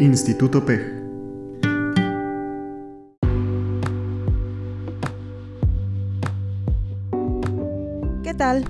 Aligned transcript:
Instituto 0.00 0.64
PEG. 0.64 0.80
¿Qué 8.22 8.32
tal? 8.32 8.64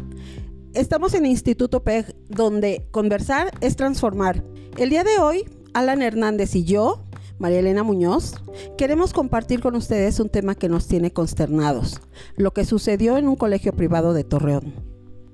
Estamos 0.74 1.14
en 1.14 1.26
Instituto 1.26 1.84
PEG, 1.84 2.16
donde 2.28 2.84
conversar 2.90 3.52
es 3.60 3.76
transformar. 3.76 4.42
El 4.76 4.90
día 4.90 5.04
de 5.04 5.20
hoy, 5.20 5.44
Alan 5.72 6.02
Hernández 6.02 6.56
y 6.56 6.64
yo, 6.64 7.04
María 7.38 7.60
Elena 7.60 7.84
Muñoz, 7.84 8.34
queremos 8.76 9.12
compartir 9.12 9.60
con 9.60 9.76
ustedes 9.76 10.18
un 10.18 10.30
tema 10.30 10.56
que 10.56 10.68
nos 10.68 10.88
tiene 10.88 11.12
consternados, 11.12 12.00
lo 12.34 12.52
que 12.52 12.64
sucedió 12.64 13.16
en 13.18 13.28
un 13.28 13.36
colegio 13.36 13.72
privado 13.72 14.14
de 14.14 14.24
Torreón. 14.24 14.74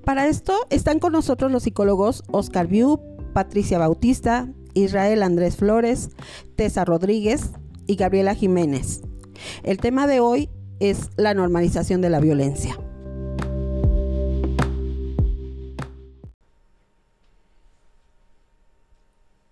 Para 0.04 0.26
esto 0.26 0.52
están 0.68 0.98
con 0.98 1.12
nosotros 1.12 1.50
los 1.50 1.62
psicólogos 1.62 2.22
Oscar 2.30 2.66
Viu, 2.66 3.00
Patricia 3.32 3.78
Bautista, 3.78 4.52
Israel 4.76 5.22
Andrés 5.22 5.56
Flores, 5.56 6.10
Tessa 6.54 6.84
Rodríguez 6.84 7.50
y 7.86 7.96
Gabriela 7.96 8.34
Jiménez. 8.34 9.02
El 9.62 9.78
tema 9.78 10.06
de 10.06 10.20
hoy 10.20 10.50
es 10.80 11.10
la 11.16 11.34
normalización 11.34 12.00
de 12.00 12.10
la 12.10 12.20
violencia. 12.20 12.78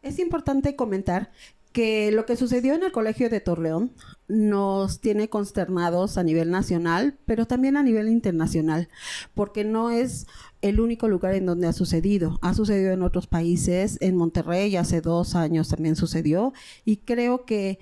Es 0.02 0.18
importante 0.18 0.76
comentar 0.76 1.30
que 1.72 2.12
lo 2.12 2.24
que 2.24 2.36
sucedió 2.36 2.74
en 2.74 2.84
el 2.84 2.92
Colegio 2.92 3.28
de 3.28 3.40
Torreón 3.40 3.92
nos 4.28 5.00
tiene 5.00 5.28
consternados 5.28 6.18
a 6.18 6.22
nivel 6.22 6.50
nacional, 6.50 7.18
pero 7.26 7.46
también 7.46 7.76
a 7.76 7.82
nivel 7.82 8.08
internacional, 8.08 8.88
porque 9.34 9.64
no 9.64 9.90
es 9.90 10.28
el 10.64 10.80
único 10.80 11.08
lugar 11.08 11.34
en 11.34 11.44
donde 11.44 11.66
ha 11.66 11.74
sucedido. 11.74 12.38
Ha 12.40 12.54
sucedido 12.54 12.92
en 12.92 13.02
otros 13.02 13.26
países, 13.26 13.98
en 14.00 14.16
Monterrey 14.16 14.74
hace 14.76 15.02
dos 15.02 15.34
años 15.34 15.68
también 15.68 15.94
sucedió, 15.94 16.54
y 16.86 16.96
creo 16.96 17.44
que 17.44 17.78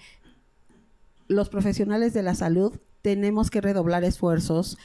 los 1.29 1.49
profesionales 1.49 2.13
de 2.13 2.25
la 2.25 2.35
salud 2.35 2.73
tenemos 3.01 3.51
que 3.51 3.61
redoblar 3.61 4.03
esfuerzos 4.03 4.79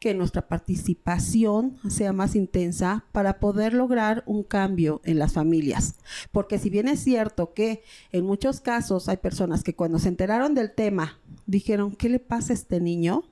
que 0.00 0.12
nuestra 0.12 0.48
participación 0.48 1.78
sea 1.88 2.12
más 2.12 2.36
intensa 2.36 3.06
para 3.12 3.40
poder 3.40 3.72
lograr 3.72 4.22
un 4.26 4.42
cambio 4.42 5.00
en 5.04 5.18
las 5.18 5.32
familias. 5.32 5.94
Porque 6.30 6.58
si 6.58 6.68
bien 6.68 6.88
es 6.88 7.00
cierto 7.00 7.54
que 7.54 7.82
en 8.12 8.26
muchos 8.26 8.60
casos 8.60 9.08
hay 9.08 9.16
personas 9.16 9.64
que 9.64 9.74
cuando 9.74 9.98
se 9.98 10.08
enteraron 10.08 10.52
del 10.54 10.74
tema 10.74 11.18
dijeron, 11.46 11.96
¿qué 11.96 12.10
le 12.10 12.18
pasa 12.18 12.52
a 12.52 12.56
este 12.56 12.82
niño? 12.82 13.24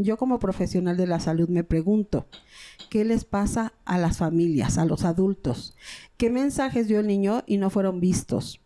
Yo 0.00 0.16
como 0.16 0.38
profesional 0.38 0.96
de 0.96 1.08
la 1.08 1.18
salud 1.18 1.48
me 1.48 1.64
pregunto, 1.64 2.28
¿qué 2.88 3.04
les 3.04 3.24
pasa 3.24 3.72
a 3.84 3.98
las 3.98 4.18
familias, 4.18 4.78
a 4.78 4.84
los 4.84 5.04
adultos? 5.04 5.74
¿Qué 6.16 6.30
mensajes 6.30 6.86
dio 6.86 7.00
el 7.00 7.08
niño 7.08 7.42
y 7.48 7.56
no 7.56 7.68
fueron 7.68 7.98
vistos? 7.98 8.60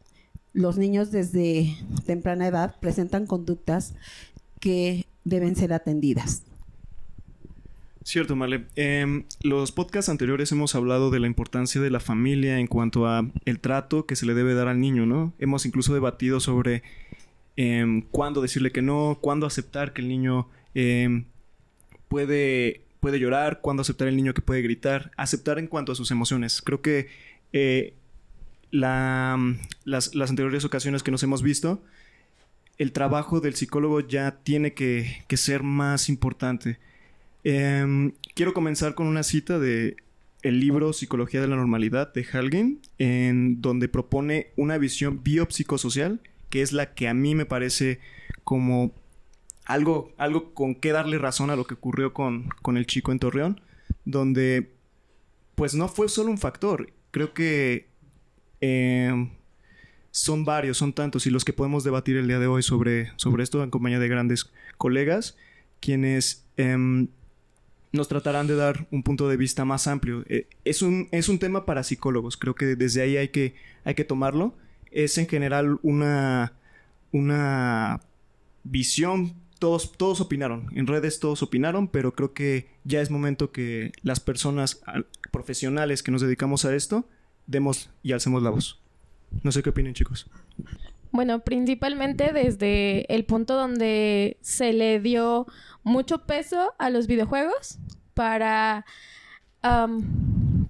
Los 0.52 0.76
niños 0.76 1.10
desde 1.10 1.74
temprana 2.04 2.48
edad 2.48 2.76
presentan 2.80 3.26
conductas 3.26 3.94
que 4.60 5.06
deben 5.24 5.56
ser 5.56 5.72
atendidas. 5.72 6.42
Cierto, 8.04 8.36
Marle. 8.36 8.66
Eh, 8.76 9.24
los 9.42 9.72
podcasts 9.72 10.10
anteriores 10.10 10.52
hemos 10.52 10.74
hablado 10.74 11.10
de 11.10 11.20
la 11.20 11.28
importancia 11.28 11.80
de 11.80 11.90
la 11.90 12.00
familia 12.00 12.58
en 12.58 12.66
cuanto 12.66 13.06
a 13.06 13.26
el 13.46 13.58
trato 13.58 14.04
que 14.04 14.16
se 14.16 14.26
le 14.26 14.34
debe 14.34 14.52
dar 14.52 14.68
al 14.68 14.80
niño, 14.80 15.06
¿no? 15.06 15.32
Hemos 15.38 15.64
incluso 15.64 15.94
debatido 15.94 16.40
sobre 16.40 16.82
eh, 17.56 18.04
cuándo 18.10 18.42
decirle 18.42 18.70
que 18.70 18.82
no, 18.82 19.16
cuándo 19.22 19.46
aceptar 19.46 19.94
que 19.94 20.02
el 20.02 20.08
niño 20.08 20.48
eh, 20.74 21.24
puede, 22.08 22.82
puede 23.00 23.18
llorar, 23.18 23.60
cuándo 23.60 23.82
aceptar 23.82 24.08
el 24.08 24.16
niño 24.16 24.34
que 24.34 24.42
puede 24.42 24.62
gritar, 24.62 25.10
aceptar 25.16 25.58
en 25.58 25.66
cuanto 25.66 25.92
a 25.92 25.94
sus 25.94 26.10
emociones. 26.10 26.62
Creo 26.62 26.82
que 26.82 27.08
eh, 27.52 27.94
la, 28.70 29.38
las, 29.84 30.14
las, 30.14 30.30
anteriores 30.30 30.64
ocasiones 30.64 31.02
que 31.02 31.10
nos 31.10 31.22
hemos 31.22 31.42
visto, 31.42 31.82
el 32.78 32.92
trabajo 32.92 33.40
del 33.40 33.54
psicólogo 33.54 34.00
ya 34.00 34.38
tiene 34.42 34.74
que, 34.74 35.24
ser 35.36 35.62
más 35.62 36.08
importante. 36.08 36.78
Eh, 37.44 38.12
quiero 38.34 38.54
comenzar 38.54 38.94
con 38.94 39.06
una 39.06 39.22
cita 39.22 39.58
de 39.58 39.96
el 40.42 40.58
libro 40.58 40.92
Psicología 40.92 41.40
de 41.40 41.46
la 41.46 41.56
Normalidad 41.56 42.12
de 42.12 42.24
Halgin, 42.24 42.80
en 42.98 43.62
donde 43.62 43.88
propone 43.88 44.48
una 44.56 44.76
visión 44.76 45.22
biopsicosocial, 45.22 46.20
que 46.50 46.62
es 46.62 46.72
la 46.72 46.94
que 46.94 47.08
a 47.08 47.14
mí 47.14 47.34
me 47.34 47.46
parece 47.46 48.00
como 48.42 48.92
algo, 49.64 50.12
algo 50.16 50.54
con 50.54 50.74
que 50.74 50.92
darle 50.92 51.18
razón 51.18 51.50
a 51.50 51.56
lo 51.56 51.64
que 51.66 51.74
ocurrió 51.74 52.12
con, 52.12 52.48
con 52.62 52.76
el 52.76 52.86
chico 52.86 53.12
en 53.12 53.18
Torreón, 53.18 53.60
donde 54.04 54.72
pues 55.54 55.74
no 55.74 55.88
fue 55.88 56.08
solo 56.08 56.30
un 56.30 56.38
factor, 56.38 56.92
creo 57.10 57.34
que 57.34 57.88
eh, 58.60 59.30
son 60.10 60.44
varios, 60.44 60.78
son 60.78 60.92
tantos, 60.92 61.26
y 61.26 61.30
los 61.30 61.44
que 61.44 61.52
podemos 61.52 61.84
debatir 61.84 62.16
el 62.16 62.26
día 62.26 62.38
de 62.38 62.46
hoy 62.46 62.62
sobre, 62.62 63.12
sobre 63.16 63.42
esto 63.42 63.62
en 63.62 63.70
compañía 63.70 63.98
de 63.98 64.08
grandes 64.08 64.50
colegas, 64.78 65.36
quienes... 65.80 66.44
Eh, 66.56 67.06
nos 67.92 68.08
tratarán 68.08 68.46
de 68.46 68.56
dar 68.56 68.86
un 68.90 69.02
punto 69.02 69.28
de 69.28 69.36
vista 69.36 69.64
más 69.64 69.86
amplio. 69.86 70.24
Eh, 70.28 70.48
es, 70.64 70.82
un, 70.82 71.08
es 71.12 71.28
un 71.28 71.38
tema 71.38 71.66
para 71.66 71.82
psicólogos, 71.82 72.36
creo 72.36 72.54
que 72.54 72.74
desde 72.74 73.02
ahí 73.02 73.16
hay 73.16 73.28
que, 73.28 73.54
hay 73.84 73.94
que 73.94 74.04
tomarlo. 74.04 74.54
Es 74.90 75.18
en 75.18 75.28
general 75.28 75.78
una, 75.82 76.54
una 77.12 78.00
visión, 78.64 79.34
todos, 79.62 79.92
todos 79.92 80.20
opinaron, 80.20 80.66
en 80.74 80.88
redes 80.88 81.20
todos 81.20 81.40
opinaron, 81.40 81.86
pero 81.86 82.16
creo 82.16 82.34
que 82.34 82.66
ya 82.82 83.00
es 83.00 83.12
momento 83.12 83.52
que 83.52 83.92
las 84.02 84.18
personas 84.18 84.82
profesionales 85.30 86.02
que 86.02 86.10
nos 86.10 86.20
dedicamos 86.20 86.64
a 86.64 86.74
esto 86.74 87.04
demos 87.46 87.88
y 88.02 88.10
alcemos 88.10 88.42
la 88.42 88.50
voz. 88.50 88.80
No 89.44 89.52
sé 89.52 89.62
qué 89.62 89.70
opinen 89.70 89.94
chicos. 89.94 90.28
Bueno, 91.12 91.44
principalmente 91.44 92.32
desde 92.32 93.06
el 93.14 93.24
punto 93.24 93.54
donde 93.54 94.36
se 94.40 94.72
le 94.72 94.98
dio 94.98 95.46
mucho 95.84 96.26
peso 96.26 96.74
a 96.80 96.90
los 96.90 97.06
videojuegos 97.06 97.78
para, 98.14 98.84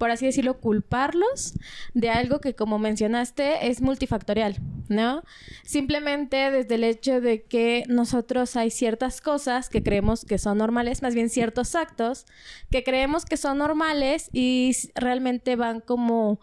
por 0.03 0.11
así 0.11 0.27
decirlo, 0.27 0.59
culparlos 0.59 1.55
de 1.95 2.11
algo 2.11 2.41
que, 2.41 2.57
como 2.57 2.81
mencionaste, 2.81 3.69
es 3.69 3.81
multifactorial, 3.81 4.57
¿no? 4.89 5.23
Simplemente 5.63 6.51
desde 6.51 6.75
el 6.75 6.83
hecho 6.83 7.21
de 7.21 7.45
que 7.45 7.85
nosotros 7.87 8.57
hay 8.57 8.73
ciertas 8.73 9.21
cosas 9.21 9.69
que 9.69 9.85
creemos 9.85 10.25
que 10.25 10.39
son 10.39 10.59
normales, 10.59 11.03
más 11.03 11.15
bien 11.15 11.31
ciertos 11.31 11.77
actos 11.77 12.27
que 12.69 12.83
creemos 12.83 13.25
que 13.25 13.37
son 13.37 13.59
normales 13.59 14.29
y 14.33 14.73
realmente 14.97 15.55
van 15.55 15.79
como 15.79 16.41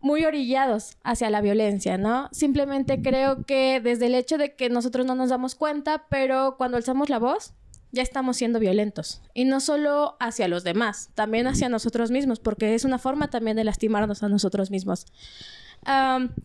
muy 0.00 0.24
orillados 0.24 0.96
hacia 1.02 1.30
la 1.30 1.40
violencia, 1.40 1.98
¿no? 1.98 2.28
Simplemente 2.30 3.02
creo 3.02 3.44
que 3.44 3.80
desde 3.82 4.06
el 4.06 4.14
hecho 4.14 4.38
de 4.38 4.54
que 4.54 4.68
nosotros 4.68 5.06
no 5.06 5.16
nos 5.16 5.30
damos 5.30 5.56
cuenta, 5.56 6.06
pero 6.08 6.54
cuando 6.56 6.76
alzamos 6.76 7.08
la 7.10 7.18
voz, 7.18 7.53
ya 7.94 8.02
estamos 8.02 8.36
siendo 8.36 8.58
violentos. 8.58 9.22
Y 9.32 9.44
no 9.44 9.60
solo 9.60 10.16
hacia 10.20 10.48
los 10.48 10.64
demás, 10.64 11.10
también 11.14 11.46
hacia 11.46 11.68
nosotros 11.68 12.10
mismos, 12.10 12.40
porque 12.40 12.74
es 12.74 12.84
una 12.84 12.98
forma 12.98 13.28
también 13.30 13.56
de 13.56 13.64
lastimarnos 13.64 14.22
a 14.22 14.28
nosotros 14.28 14.70
mismos. 14.70 15.06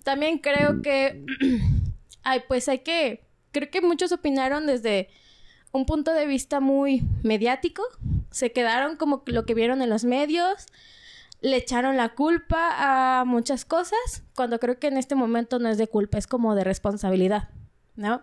También 0.03 0.37
creo 0.39 0.81
que, 0.81 1.25
ay, 2.23 2.41
pues 2.47 2.69
hay 2.69 2.79
que, 2.79 3.25
creo 3.51 3.69
que 3.69 3.81
muchos 3.81 4.11
opinaron 4.11 4.67
desde 4.67 5.09
un 5.71 5.85
punto 5.85 6.13
de 6.13 6.25
vista 6.25 6.59
muy 6.59 7.03
mediático, 7.23 7.83
se 8.31 8.51
quedaron 8.51 8.95
como 8.95 9.23
lo 9.25 9.45
que 9.45 9.53
vieron 9.53 9.81
en 9.81 9.89
los 9.89 10.03
medios, 10.03 10.67
le 11.41 11.55
echaron 11.55 11.95
la 11.95 12.09
culpa 12.09 13.19
a 13.21 13.25
muchas 13.25 13.65
cosas, 13.65 14.23
cuando 14.35 14.59
creo 14.59 14.79
que 14.79 14.87
en 14.87 14.97
este 14.97 15.15
momento 15.15 15.59
no 15.59 15.69
es 15.69 15.77
de 15.77 15.87
culpa, 15.87 16.17
es 16.17 16.27
como 16.27 16.55
de 16.55 16.63
responsabilidad, 16.63 17.49
¿no? 17.95 18.21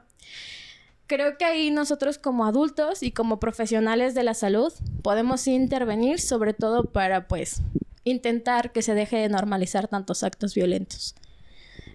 Creo 1.06 1.39
que 1.39 1.44
ahí 1.44 1.71
nosotros 1.71 2.19
como 2.19 2.44
adultos 2.44 3.03
y 3.03 3.12
como 3.12 3.39
profesionales 3.39 4.15
de 4.15 4.25
la 4.25 4.34
salud 4.34 4.72
podemos 5.03 5.47
intervenir 5.47 6.21
sobre 6.21 6.53
todo 6.53 6.84
para 6.84 7.28
pues 7.28 7.62
intentar 8.05 8.72
que 8.72 8.83
se 8.83 8.94
deje 8.94 9.16
de 9.16 9.28
normalizar 9.28 9.89
tantos 9.89 10.22
actos 10.22 10.55
violentos. 10.55 11.15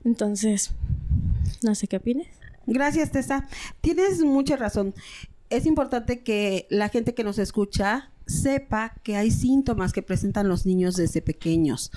Entonces, 0.04 0.72
no 1.62 1.76
sé 1.76 1.88
qué 1.88 1.98
opines. 1.98 2.28
Gracias, 2.66 3.12
Tessa. 3.12 3.48
Tienes 3.82 4.22
mucha 4.22 4.56
razón. 4.56 4.94
Es 5.50 5.66
importante 5.66 6.24
que 6.24 6.68
la 6.70 6.90
gente 6.90 7.14
que 7.14 7.24
nos 7.24 7.38
escucha 7.38 8.12
sepa 8.28 8.94
que 9.04 9.18
hay 9.18 9.32
síntomas 9.32 9.92
que 9.92 10.02
presentan 10.02 10.48
los 10.48 10.66
niños 10.66 10.96
desde 10.96 11.22
pequeños 11.22 11.92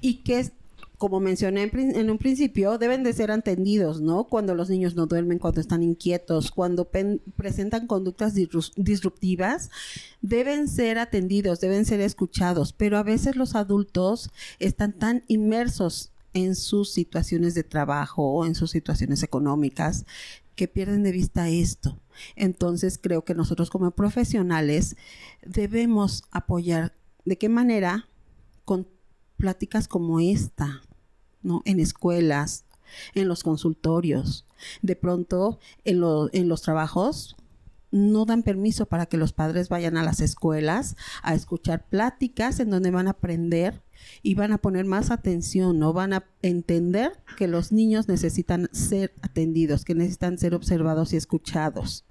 y 0.00 0.16
que 0.16 0.50
como 0.98 1.20
mencioné 1.20 1.70
en, 1.72 2.10
un 2.10 2.18
principio, 2.18 2.76
deben 2.76 3.04
de 3.04 3.12
ser 3.12 3.30
atendidos, 3.30 4.00
¿no? 4.00 4.24
Cuando 4.24 4.56
los 4.56 4.68
niños 4.68 4.96
no 4.96 5.06
duermen, 5.06 5.38
cuando 5.38 5.60
están 5.60 5.84
inquietos, 5.84 6.50
cuando 6.50 6.90
presentan 7.36 7.86
conductas 7.86 8.34
disruptivas, 8.34 9.70
deben 10.22 10.66
ser 10.66 10.98
atendidos, 10.98 11.60
deben 11.60 11.84
ser 11.84 12.00
escuchados, 12.00 12.72
pero 12.72 12.98
a 12.98 13.04
veces 13.04 13.36
los 13.36 13.54
adultos 13.54 14.30
están 14.58 14.92
tan 14.92 15.22
inmersos 15.28 16.10
en 16.34 16.56
sus 16.56 16.92
situaciones 16.92 17.54
de 17.54 17.62
trabajo 17.62 18.24
o 18.24 18.44
en 18.44 18.56
sus 18.56 18.72
situaciones 18.72 19.22
económicas 19.22 20.04
que 20.56 20.66
pierden 20.66 21.04
de 21.04 21.12
vista 21.12 21.48
esto. 21.48 22.00
Entonces 22.34 22.98
creo 23.00 23.24
que 23.24 23.36
nosotros 23.36 23.70
como 23.70 23.92
profesionales 23.92 24.96
debemos 25.46 26.24
apoyar 26.32 26.92
de 27.24 27.38
qué 27.38 27.48
manera 27.48 28.08
con 28.64 28.88
pláticas 29.38 29.88
como 29.88 30.20
esta, 30.20 30.82
¿no? 31.42 31.62
En 31.64 31.80
escuelas, 31.80 32.64
en 33.14 33.28
los 33.28 33.42
consultorios. 33.42 34.44
De 34.82 34.96
pronto, 34.96 35.58
en, 35.84 36.02
en 36.32 36.48
los 36.48 36.62
trabajos, 36.62 37.36
no 37.90 38.26
dan 38.26 38.42
permiso 38.42 38.86
para 38.86 39.06
que 39.06 39.16
los 39.16 39.32
padres 39.32 39.68
vayan 39.68 39.96
a 39.96 40.02
las 40.02 40.20
escuelas 40.20 40.96
a 41.22 41.34
escuchar 41.34 41.86
pláticas 41.88 42.60
en 42.60 42.70
donde 42.70 42.90
van 42.90 43.06
a 43.06 43.12
aprender 43.12 43.80
y 44.22 44.34
van 44.34 44.52
a 44.52 44.58
poner 44.58 44.84
más 44.84 45.10
atención, 45.10 45.78
¿no? 45.78 45.92
Van 45.92 46.12
a 46.12 46.24
entender 46.42 47.12
que 47.36 47.48
los 47.48 47.72
niños 47.72 48.08
necesitan 48.08 48.68
ser 48.72 49.12
atendidos, 49.22 49.84
que 49.84 49.94
necesitan 49.94 50.38
ser 50.38 50.54
observados 50.54 51.12
y 51.12 51.16
escuchados. 51.16 52.04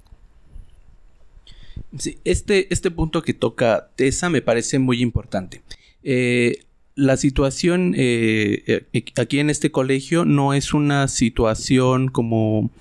Sí, 1.98 2.20
este, 2.24 2.72
este 2.74 2.92
punto 2.92 3.22
que 3.22 3.34
toca 3.34 3.92
Tessa 3.96 4.30
me 4.30 4.42
parece 4.42 4.80
muy 4.80 5.02
importante. 5.02 5.62
Eh, 6.04 6.66
la 6.98 7.16
situación 7.16 7.94
eh, 7.96 8.64
eh, 8.92 9.04
aquí 9.18 9.40
en 9.40 9.50
este 9.50 9.72
colegio 9.72 10.26
no 10.26 10.54
es 10.54 10.74
una 10.74 11.08
situación 11.08 12.10
como 12.10 12.72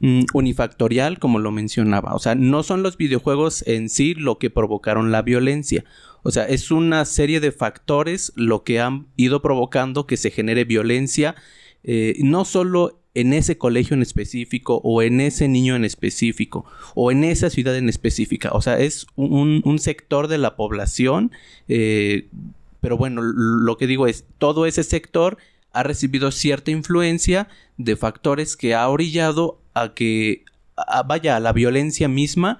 mm, 0.00 0.22
unifactorial, 0.32 1.18
como 1.18 1.38
lo 1.38 1.52
mencionaba. 1.52 2.14
O 2.14 2.18
sea, 2.18 2.34
no 2.34 2.62
son 2.62 2.82
los 2.82 2.96
videojuegos 2.96 3.64
en 3.68 3.88
sí 3.88 4.14
lo 4.14 4.38
que 4.38 4.50
provocaron 4.50 5.12
la 5.12 5.22
violencia. 5.22 5.84
O 6.24 6.30
sea, 6.30 6.46
es 6.46 6.70
una 6.70 7.04
serie 7.04 7.40
de 7.40 7.52
factores 7.52 8.32
lo 8.34 8.64
que 8.64 8.80
han 8.80 9.06
ido 9.16 9.42
provocando 9.42 10.06
que 10.06 10.16
se 10.16 10.30
genere 10.30 10.64
violencia, 10.64 11.34
no 12.18 12.44
solo 12.44 13.02
en 13.14 13.32
ese 13.32 13.58
colegio 13.58 13.94
en 13.94 14.02
específico 14.02 14.80
o 14.84 15.02
en 15.02 15.20
ese 15.20 15.48
niño 15.48 15.76
en 15.76 15.84
específico 15.84 16.64
o 16.94 17.10
en 17.10 17.24
esa 17.24 17.50
ciudad 17.50 17.76
en 17.76 17.88
específica. 17.88 18.50
O 18.52 18.62
sea, 18.62 18.78
es 18.78 19.06
un, 19.16 19.78
sector 19.78 20.28
de 20.28 20.38
la 20.38 20.56
población, 20.56 21.32
eh, 21.68 22.28
pero 22.82 22.98
bueno, 22.98 23.22
lo 23.22 23.78
que 23.78 23.86
digo 23.86 24.06
es, 24.06 24.26
todo 24.36 24.66
ese 24.66 24.82
sector 24.82 25.38
ha 25.72 25.82
recibido 25.84 26.30
cierta 26.32 26.70
influencia 26.70 27.48
de 27.78 27.96
factores 27.96 28.56
que 28.58 28.74
ha 28.74 28.86
orillado 28.88 29.58
a 29.72 29.94
que 29.94 30.44
vaya 31.06 31.36
a 31.36 31.40
la 31.40 31.52
violencia 31.54 32.08
misma 32.08 32.58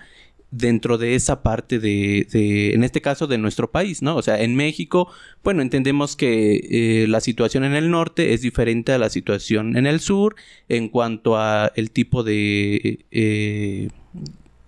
dentro 0.52 0.96
de 0.96 1.16
esa 1.16 1.42
parte 1.42 1.80
de, 1.80 2.26
de, 2.30 2.74
en 2.74 2.84
este 2.84 3.00
caso, 3.00 3.26
de 3.26 3.38
nuestro 3.38 3.72
país, 3.72 4.00
¿no? 4.00 4.16
O 4.16 4.22
sea, 4.22 4.40
en 4.40 4.54
México, 4.54 5.10
bueno, 5.42 5.60
entendemos 5.60 6.14
que 6.14 7.02
eh, 7.02 7.06
la 7.08 7.20
situación 7.20 7.64
en 7.64 7.74
el 7.74 7.90
norte 7.90 8.32
es 8.32 8.42
diferente 8.42 8.92
a 8.92 8.98
la 8.98 9.10
situación 9.10 9.76
en 9.76 9.86
el 9.86 9.98
sur 9.98 10.36
en 10.68 10.88
cuanto 10.88 11.36
a 11.36 11.72
el 11.74 11.90
tipo 11.90 12.22
de... 12.22 13.04
Eh, 13.10 13.88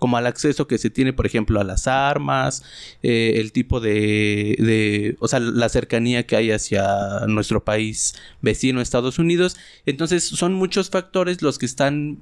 como 0.05 0.19
al 0.19 0.27
acceso 0.27 0.67
que 0.67 0.77
se 0.77 0.91
tiene, 0.91 1.15
por 1.15 1.25
ejemplo, 1.25 1.59
a 1.59 1.65
las 1.65 1.87
armas, 1.87 2.62
eh, 3.03 3.37
el 3.37 3.53
tipo 3.53 3.81
de, 3.81 4.55
de, 4.59 5.17
o 5.19 5.29
sea, 5.29 5.41
la 5.41 5.71
cercanía 5.71 6.27
que 6.27 6.37
hay 6.37 6.51
hacia 6.51 6.85
nuestro 7.27 7.65
país 7.65 8.15
vecino, 8.43 8.83
Estados 8.83 9.19
Unidos. 9.19 9.56
Entonces, 9.87 10.25
son 10.25 10.53
muchos 10.53 10.91
factores 10.91 11.41
los 11.41 11.59
que 11.59 11.65
están 11.65 12.19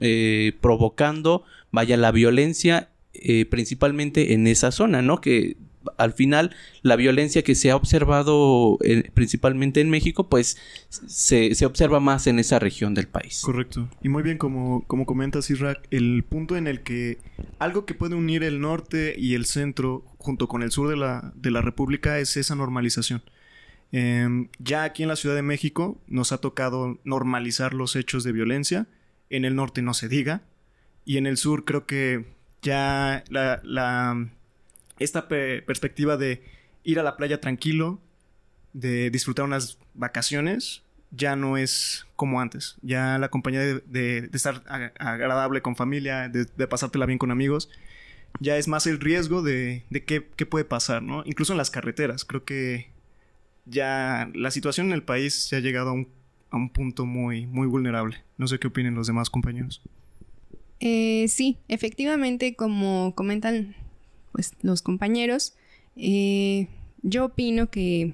provocando, 0.61 1.43
vaya, 1.73 1.97
la 1.97 2.13
violencia 2.13 2.91
eh, 3.15 3.47
principalmente 3.47 4.33
en 4.33 4.47
esa 4.47 4.71
zona, 4.71 5.03
¿no? 5.03 5.21
Que 5.21 5.57
al 5.97 6.13
final 6.13 6.55
la 6.83 6.97
violencia 6.97 7.43
que 7.43 7.55
se 7.55 7.71
ha 7.71 7.77
observado 7.77 8.79
eh, 8.83 9.11
principalmente 9.15 9.81
en 9.81 9.91
México, 9.91 10.29
pues 10.29 10.59
se, 10.89 11.55
observa 11.65 12.01
más 12.01 12.27
en 12.27 12.39
esa 12.39 12.59
región 12.59 12.95
del 12.95 13.09
país. 13.09 13.41
Correcto. 13.45 13.89
Y 14.03 14.09
muy 14.09 14.23
bien, 14.23 14.39
como, 14.39 14.85
como 14.87 15.07
comentas, 15.07 15.51
Irak, 15.51 15.87
el 15.91 16.25
punto 16.25 16.57
en 16.57 16.67
el 16.67 16.83
que 16.83 17.19
algo 17.59 17.87
que 17.87 17.95
puede 17.95 18.15
unir 18.15 18.43
el 18.43 18.61
norte 18.61 19.15
y 19.17 19.35
el 19.35 19.45
centro 19.45 20.05
junto 20.19 20.49
con 20.49 20.63
el 20.63 20.71
sur 20.71 20.89
de 20.89 20.97
la, 20.97 21.33
de 21.35 21.51
la 21.51 21.63
República 21.63 22.19
es 22.19 22.37
esa 22.37 22.55
normalización. 22.55 23.23
Em, 23.93 24.49
ya 24.59 24.85
aquí 24.85 25.03
en 25.03 25.11
la 25.11 25.17
Ciudad 25.17 25.37
de 25.37 25.43
México 25.43 26.01
nos 26.07 26.33
ha 26.33 26.39
tocado 26.39 26.99
normalizar 27.05 27.75
los 27.75 27.95
hechos 27.95 28.25
de 28.25 28.33
violencia. 28.33 28.87
En 29.29 29.45
el 29.45 29.55
norte 29.55 29.83
no 29.83 29.95
se 29.95 30.09
diga. 30.09 30.43
Y 31.05 31.19
en 31.19 31.27
el 31.27 31.37
sur 31.37 31.65
creo 31.65 31.87
que 31.87 32.25
ya 32.63 33.25
la, 33.29 34.31
esta 34.99 35.29
perspectiva 35.29 36.17
de 36.17 36.43
ir 36.85 36.99
a 36.99 37.03
la 37.03 37.17
playa 37.17 37.41
tranquilo, 37.41 38.01
de 38.73 39.11
disfrutar 39.11 39.45
unas 39.45 39.79
vacaciones, 39.95 40.83
ya 41.11 41.37
no 41.37 41.57
es 41.57 42.07
como 42.17 42.41
antes. 42.41 42.77
Ya 42.83 43.19
la 43.19 43.29
compañía 43.29 43.61
de, 43.61 44.31
estar 44.33 44.63
agradable 44.99 45.63
con 45.63 45.77
familia, 45.77 46.29
de, 46.29 46.67
pasártela 46.67 47.07
bien 47.07 47.19
con 47.19 47.31
amigos, 47.31 47.71
ya 48.41 48.57
es 48.57 48.67
más 48.67 48.87
el 48.87 48.99
riesgo 48.99 49.43
de, 49.43 49.85
qué, 50.07 50.47
puede 50.47 50.65
pasar, 50.65 51.03
¿no? 51.03 51.23
Incluso 51.27 51.53
en 51.53 51.59
las 51.59 51.71
carreteras. 51.71 52.25
Creo 52.25 52.45
que 52.45 52.89
ya 53.67 54.31
la 54.35 54.51
situación 54.51 54.89
en 54.89 54.95
el 54.95 55.03
país 55.03 55.35
se 55.35 55.57
ha 55.57 55.61
llegado 55.61 55.91
a 55.91 55.93
un, 55.93 56.09
a 56.51 56.57
un 56.57 56.71
punto 56.71 57.07
muy, 57.07 57.47
muy 57.47 57.67
vulnerable. 57.67 58.23
No 58.39 58.49
sé 58.49 58.59
qué 58.59 58.69
opinen 58.69 58.95
los 58.95 59.07
demás 59.07 59.31
compañeros. 59.31 59.83
Eh, 60.81 61.27
sí, 61.29 61.59
efectivamente, 61.69 62.57
como 62.57 63.13
comentan 63.15 63.77
pues, 64.33 64.53
los 64.63 64.83
compañeros, 64.83 65.55
eh, 65.97 66.69
yo 67.03 67.27
opino 67.27 67.71
que 67.71 68.13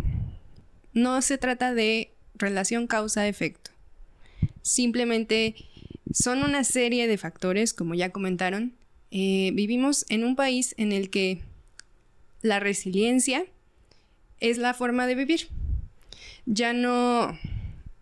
no 0.93 1.23
se 1.23 1.38
trata 1.38 1.75
de 1.75 2.12
relación 2.35 2.87
causa-efecto. 2.87 3.70
Simplemente 4.62 5.55
son 6.12 6.43
una 6.43 6.65
serie 6.65 7.06
de 7.06 7.19
factores, 7.19 7.73
como 7.73 7.94
ya 7.94 8.11
comentaron. 8.11 8.75
Eh, 9.11 9.50
vivimos 9.55 10.05
en 10.09 10.25
un 10.25 10.37
país 10.37 10.75
en 10.79 10.93
el 10.93 11.11
que 11.11 11.41
la 12.43 12.61
resiliencia 12.61 13.47
es 14.41 14.59
la 14.59 14.75
forma 14.75 15.06
de 15.06 15.14
vivir. 15.14 15.49
Ya 16.47 16.73
no, 16.73 17.38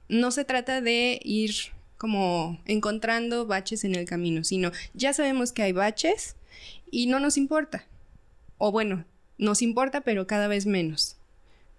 no 0.09 0.31
se 0.31 0.45
trata 0.45 0.81
de 0.81 1.21
ir 1.25 1.53
como 1.99 2.61
encontrando 2.67 3.47
baches 3.47 3.85
en 3.85 3.95
el 3.95 4.07
camino, 4.07 4.45
sino 4.45 4.71
ya 4.95 5.13
sabemos 5.13 5.53
que 5.53 5.63
hay 5.63 5.73
baches 5.73 6.37
y 6.91 7.07
no 7.07 7.21
nos 7.21 7.37
importa. 7.37 7.87
O 8.59 8.73
bueno, 8.73 9.05
nos 9.39 9.63
importa, 9.63 10.01
pero 10.01 10.27
cada 10.27 10.49
vez 10.49 10.67
menos. 10.67 11.17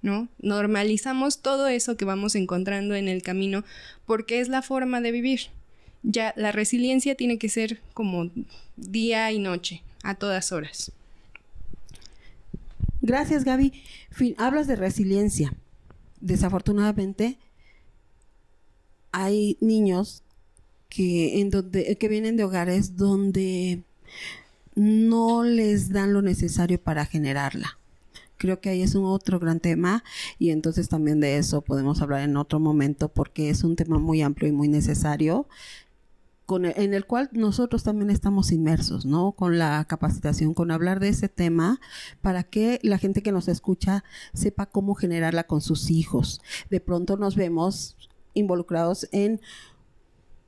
¿No? 0.01 0.29
Normalizamos 0.39 1.41
todo 1.41 1.67
eso 1.67 1.97
que 1.97 2.05
vamos 2.05 2.35
encontrando 2.35 2.93
en 2.93 3.07
el 3.07 3.23
camino 3.23 3.63
porque 4.05 4.39
es 4.39 4.47
la 4.47 4.61
forma 4.61 5.01
de 5.01 5.11
vivir. 5.11 5.41
Ya 6.03 6.33
la 6.37 6.51
resiliencia 6.51 7.15
tiene 7.15 7.39
que 7.39 7.49
ser 7.49 7.81
como 7.93 8.29
día 8.75 9.31
y 9.31 9.39
noche, 9.39 9.81
a 10.03 10.15
todas 10.15 10.51
horas. 10.51 10.91
Gracias, 13.01 13.43
Gaby. 13.43 13.73
hablas 14.37 14.67
de 14.67 14.75
resiliencia. 14.75 15.53
Desafortunadamente, 16.21 17.37
hay 19.11 19.57
niños 19.61 20.23
que, 20.89 21.41
en 21.41 21.49
donde, 21.49 21.97
que 21.97 22.07
vienen 22.07 22.37
de 22.37 22.43
hogares 22.43 22.97
donde 22.97 23.83
no 24.77 25.43
les 25.43 25.89
dan 25.89 26.13
lo 26.13 26.21
necesario 26.21 26.79
para 26.79 27.05
generarla. 27.05 27.79
Creo 28.37 28.61
que 28.61 28.69
ahí 28.69 28.83
es 28.83 28.93
un 28.93 29.05
otro 29.05 29.39
gran 29.39 29.59
tema 29.59 30.03
y 30.37 30.51
entonces 30.51 30.87
también 30.87 31.19
de 31.19 31.37
eso 31.37 31.61
podemos 31.61 32.01
hablar 32.01 32.21
en 32.21 32.37
otro 32.37 32.59
momento 32.59 33.09
porque 33.09 33.49
es 33.49 33.63
un 33.63 33.75
tema 33.75 33.97
muy 33.97 34.21
amplio 34.21 34.47
y 34.47 34.51
muy 34.51 34.67
necesario 34.67 35.47
con 36.45 36.65
en 36.65 36.93
el 36.93 37.05
cual 37.05 37.29
nosotros 37.33 37.83
también 37.83 38.11
estamos 38.11 38.51
inmersos, 38.51 39.05
¿no? 39.05 39.31
Con 39.31 39.57
la 39.57 39.83
capacitación, 39.85 40.53
con 40.53 40.71
hablar 40.71 40.99
de 40.99 41.09
ese 41.09 41.27
tema 41.27 41.81
para 42.21 42.43
que 42.43 42.79
la 42.83 42.99
gente 42.99 43.23
que 43.23 43.31
nos 43.31 43.47
escucha 43.47 44.03
sepa 44.33 44.67
cómo 44.67 44.93
generarla 44.93 45.45
con 45.45 45.59
sus 45.59 45.89
hijos. 45.89 46.39
De 46.69 46.79
pronto 46.79 47.17
nos 47.17 47.35
vemos 47.35 47.97
involucrados 48.35 49.09
en 49.11 49.41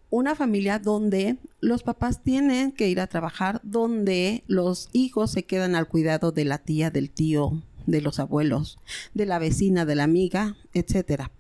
una 0.09 0.35
familia 0.35 0.79
donde 0.79 1.37
los 1.59 1.83
papás 1.83 2.23
tienen 2.23 2.71
que 2.71 2.89
ir 2.89 2.99
a 2.99 3.07
trabajar, 3.07 3.61
donde 3.63 4.43
los 4.47 4.89
hijos 4.91 5.31
se 5.31 5.45
quedan 5.45 5.75
al 5.75 5.87
cuidado 5.87 6.31
de 6.31 6.45
la 6.45 6.57
tía, 6.57 6.89
del 6.89 7.11
tío, 7.11 7.61
de 7.85 8.01
los 8.01 8.19
abuelos, 8.19 8.79
de 9.13 9.25
la 9.25 9.39
vecina, 9.39 9.85
de 9.85 9.95
la 9.95 10.03
amiga, 10.03 10.57
etcétera. 10.73 11.31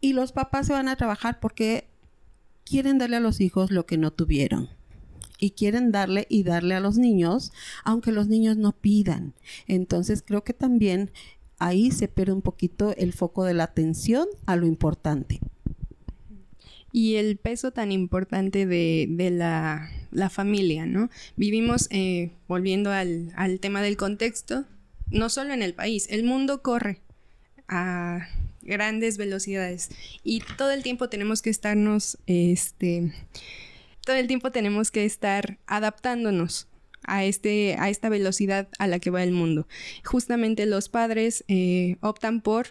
Y 0.00 0.12
los 0.12 0.32
papás 0.32 0.66
se 0.66 0.72
van 0.72 0.88
a 0.88 0.96
trabajar 0.96 1.40
porque 1.40 1.88
quieren 2.64 2.98
darle 2.98 3.16
a 3.16 3.20
los 3.20 3.40
hijos 3.40 3.70
lo 3.70 3.86
que 3.86 3.98
no 3.98 4.12
tuvieron. 4.12 4.68
Y 5.38 5.50
quieren 5.50 5.90
darle 5.90 6.26
y 6.30 6.44
darle 6.44 6.74
a 6.76 6.80
los 6.80 6.96
niños, 6.96 7.52
aunque 7.82 8.12
los 8.12 8.28
niños 8.28 8.56
no 8.56 8.72
pidan. 8.72 9.34
Entonces 9.66 10.22
creo 10.24 10.44
que 10.44 10.52
también 10.52 11.10
ahí 11.58 11.90
se 11.90 12.06
pierde 12.06 12.32
un 12.32 12.42
poquito 12.42 12.94
el 12.96 13.12
foco 13.12 13.44
de 13.44 13.54
la 13.54 13.64
atención 13.64 14.28
a 14.46 14.56
lo 14.56 14.66
importante 14.66 15.40
y 16.94 17.16
el 17.16 17.38
peso 17.38 17.72
tan 17.72 17.90
importante 17.90 18.66
de, 18.66 19.06
de 19.10 19.32
la, 19.32 19.90
la, 20.12 20.30
familia, 20.30 20.86
¿no? 20.86 21.10
Vivimos, 21.34 21.88
eh, 21.90 22.30
volviendo 22.46 22.92
al, 22.92 23.32
al 23.34 23.58
tema 23.58 23.82
del 23.82 23.96
contexto, 23.96 24.64
no 25.10 25.28
solo 25.28 25.52
en 25.52 25.62
el 25.62 25.74
país, 25.74 26.06
el 26.08 26.22
mundo 26.22 26.62
corre 26.62 27.00
a 27.66 28.28
grandes 28.62 29.18
velocidades 29.18 29.90
y 30.22 30.40
todo 30.56 30.70
el 30.70 30.84
tiempo 30.84 31.08
tenemos 31.08 31.42
que 31.42 31.50
estarnos, 31.50 32.16
este, 32.28 33.12
todo 34.04 34.14
el 34.14 34.28
tiempo 34.28 34.52
tenemos 34.52 34.92
que 34.92 35.04
estar 35.04 35.58
adaptándonos 35.66 36.68
a, 37.02 37.24
este, 37.24 37.74
a 37.76 37.90
esta 37.90 38.08
velocidad 38.08 38.68
a 38.78 38.86
la 38.86 39.00
que 39.00 39.10
va 39.10 39.24
el 39.24 39.32
mundo. 39.32 39.66
Justamente 40.04 40.64
los 40.64 40.88
padres 40.88 41.42
eh, 41.48 41.96
optan 42.02 42.40
por 42.40 42.68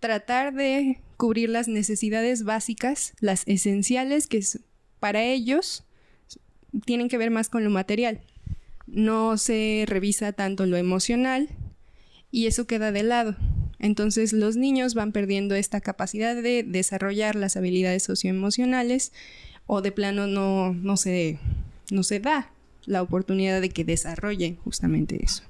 tratar 0.00 0.54
de 0.54 1.00
cubrir 1.16 1.50
las 1.50 1.68
necesidades 1.68 2.44
básicas, 2.44 3.12
las 3.20 3.46
esenciales 3.46 4.26
que 4.26 4.40
para 4.98 5.22
ellos 5.22 5.84
tienen 6.84 7.08
que 7.08 7.18
ver 7.18 7.30
más 7.30 7.48
con 7.48 7.62
lo 7.62 7.70
material. 7.70 8.20
No 8.86 9.36
se 9.36 9.84
revisa 9.86 10.32
tanto 10.32 10.66
lo 10.66 10.76
emocional 10.76 11.48
y 12.30 12.46
eso 12.46 12.66
queda 12.66 12.90
de 12.90 13.02
lado. 13.02 13.36
Entonces 13.78 14.32
los 14.32 14.56
niños 14.56 14.94
van 14.94 15.12
perdiendo 15.12 15.54
esta 15.54 15.80
capacidad 15.80 16.34
de 16.34 16.62
desarrollar 16.62 17.36
las 17.36 17.56
habilidades 17.56 18.02
socioemocionales 18.02 19.12
o 19.66 19.82
de 19.82 19.92
plano 19.92 20.26
no, 20.26 20.72
no, 20.74 20.96
se, 20.96 21.38
no 21.90 22.02
se 22.02 22.20
da 22.20 22.50
la 22.86 23.02
oportunidad 23.02 23.60
de 23.60 23.70
que 23.70 23.84
desarrollen 23.84 24.56
justamente 24.56 25.22
eso. 25.22 25.44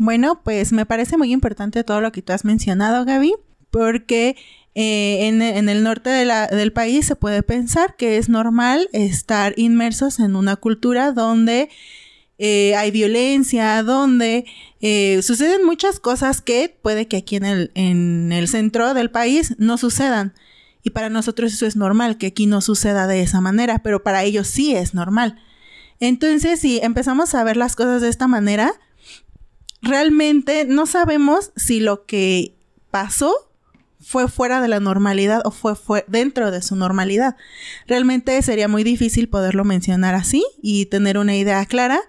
Bueno, 0.00 0.40
pues 0.42 0.72
me 0.72 0.86
parece 0.86 1.18
muy 1.18 1.30
importante 1.30 1.84
todo 1.84 2.00
lo 2.00 2.10
que 2.10 2.22
tú 2.22 2.32
has 2.32 2.46
mencionado, 2.46 3.04
Gaby, 3.04 3.34
porque 3.70 4.34
eh, 4.74 5.28
en, 5.28 5.68
el 5.68 5.82
norte 5.82 6.08
del 6.08 6.72
país 6.72 7.04
se 7.04 7.16
puede 7.16 7.42
pensar 7.42 7.96
que 7.96 8.16
es 8.16 8.30
normal 8.30 8.88
estar 8.94 9.52
inmersos 9.58 10.18
en 10.18 10.36
una 10.36 10.56
cultura 10.56 11.12
donde 11.12 11.68
eh, 12.38 12.74
hay 12.76 12.90
violencia, 12.92 13.82
donde 13.82 14.46
eh, 14.80 15.20
suceden 15.20 15.66
muchas 15.66 16.00
cosas 16.00 16.40
que 16.40 16.74
puede 16.80 17.06
que 17.06 17.18
aquí 17.18 17.36
en 17.36 17.44
el, 17.44 17.70
en 17.74 18.32
el 18.32 18.48
centro 18.48 18.94
del 18.94 19.10
país 19.10 19.54
no 19.58 19.76
sucedan. 19.76 20.32
Y 20.82 20.90
para 20.90 21.10
nosotros 21.10 21.52
eso 21.52 21.66
es 21.66 21.76
normal, 21.76 22.16
que 22.16 22.28
aquí 22.28 22.46
no 22.46 22.62
suceda 22.62 23.06
de 23.06 23.20
esa 23.20 23.42
manera, 23.42 23.80
pero 23.80 24.02
para 24.02 24.24
ellos 24.24 24.48
sí 24.48 24.74
es 24.74 24.94
normal. 24.94 25.38
Entonces, 25.98 26.58
si 26.58 26.78
empezamos 26.82 27.34
a 27.34 27.44
ver 27.44 27.58
las 27.58 27.76
cosas 27.76 28.00
de 28.00 28.08
esta 28.08 28.28
manera, 28.28 28.72
realmente 29.82 30.64
no 30.64 30.86
sabemos 30.86 31.52
si 31.56 31.80
lo 31.80 32.06
que 32.06 32.54
pasó 32.90 33.34
fue 34.00 34.28
fuera 34.28 34.60
de 34.60 34.68
la 34.68 34.80
normalidad 34.80 35.42
o 35.44 35.50
fue, 35.50 35.76
fue 35.76 36.04
dentro 36.08 36.50
de 36.50 36.62
su 36.62 36.74
normalidad. 36.74 37.36
Realmente 37.86 38.40
sería 38.42 38.68
muy 38.68 38.82
difícil 38.82 39.28
poderlo 39.28 39.64
mencionar 39.64 40.14
así 40.14 40.44
y 40.62 40.86
tener 40.86 41.18
una 41.18 41.36
idea 41.36 41.64
clara 41.66 42.00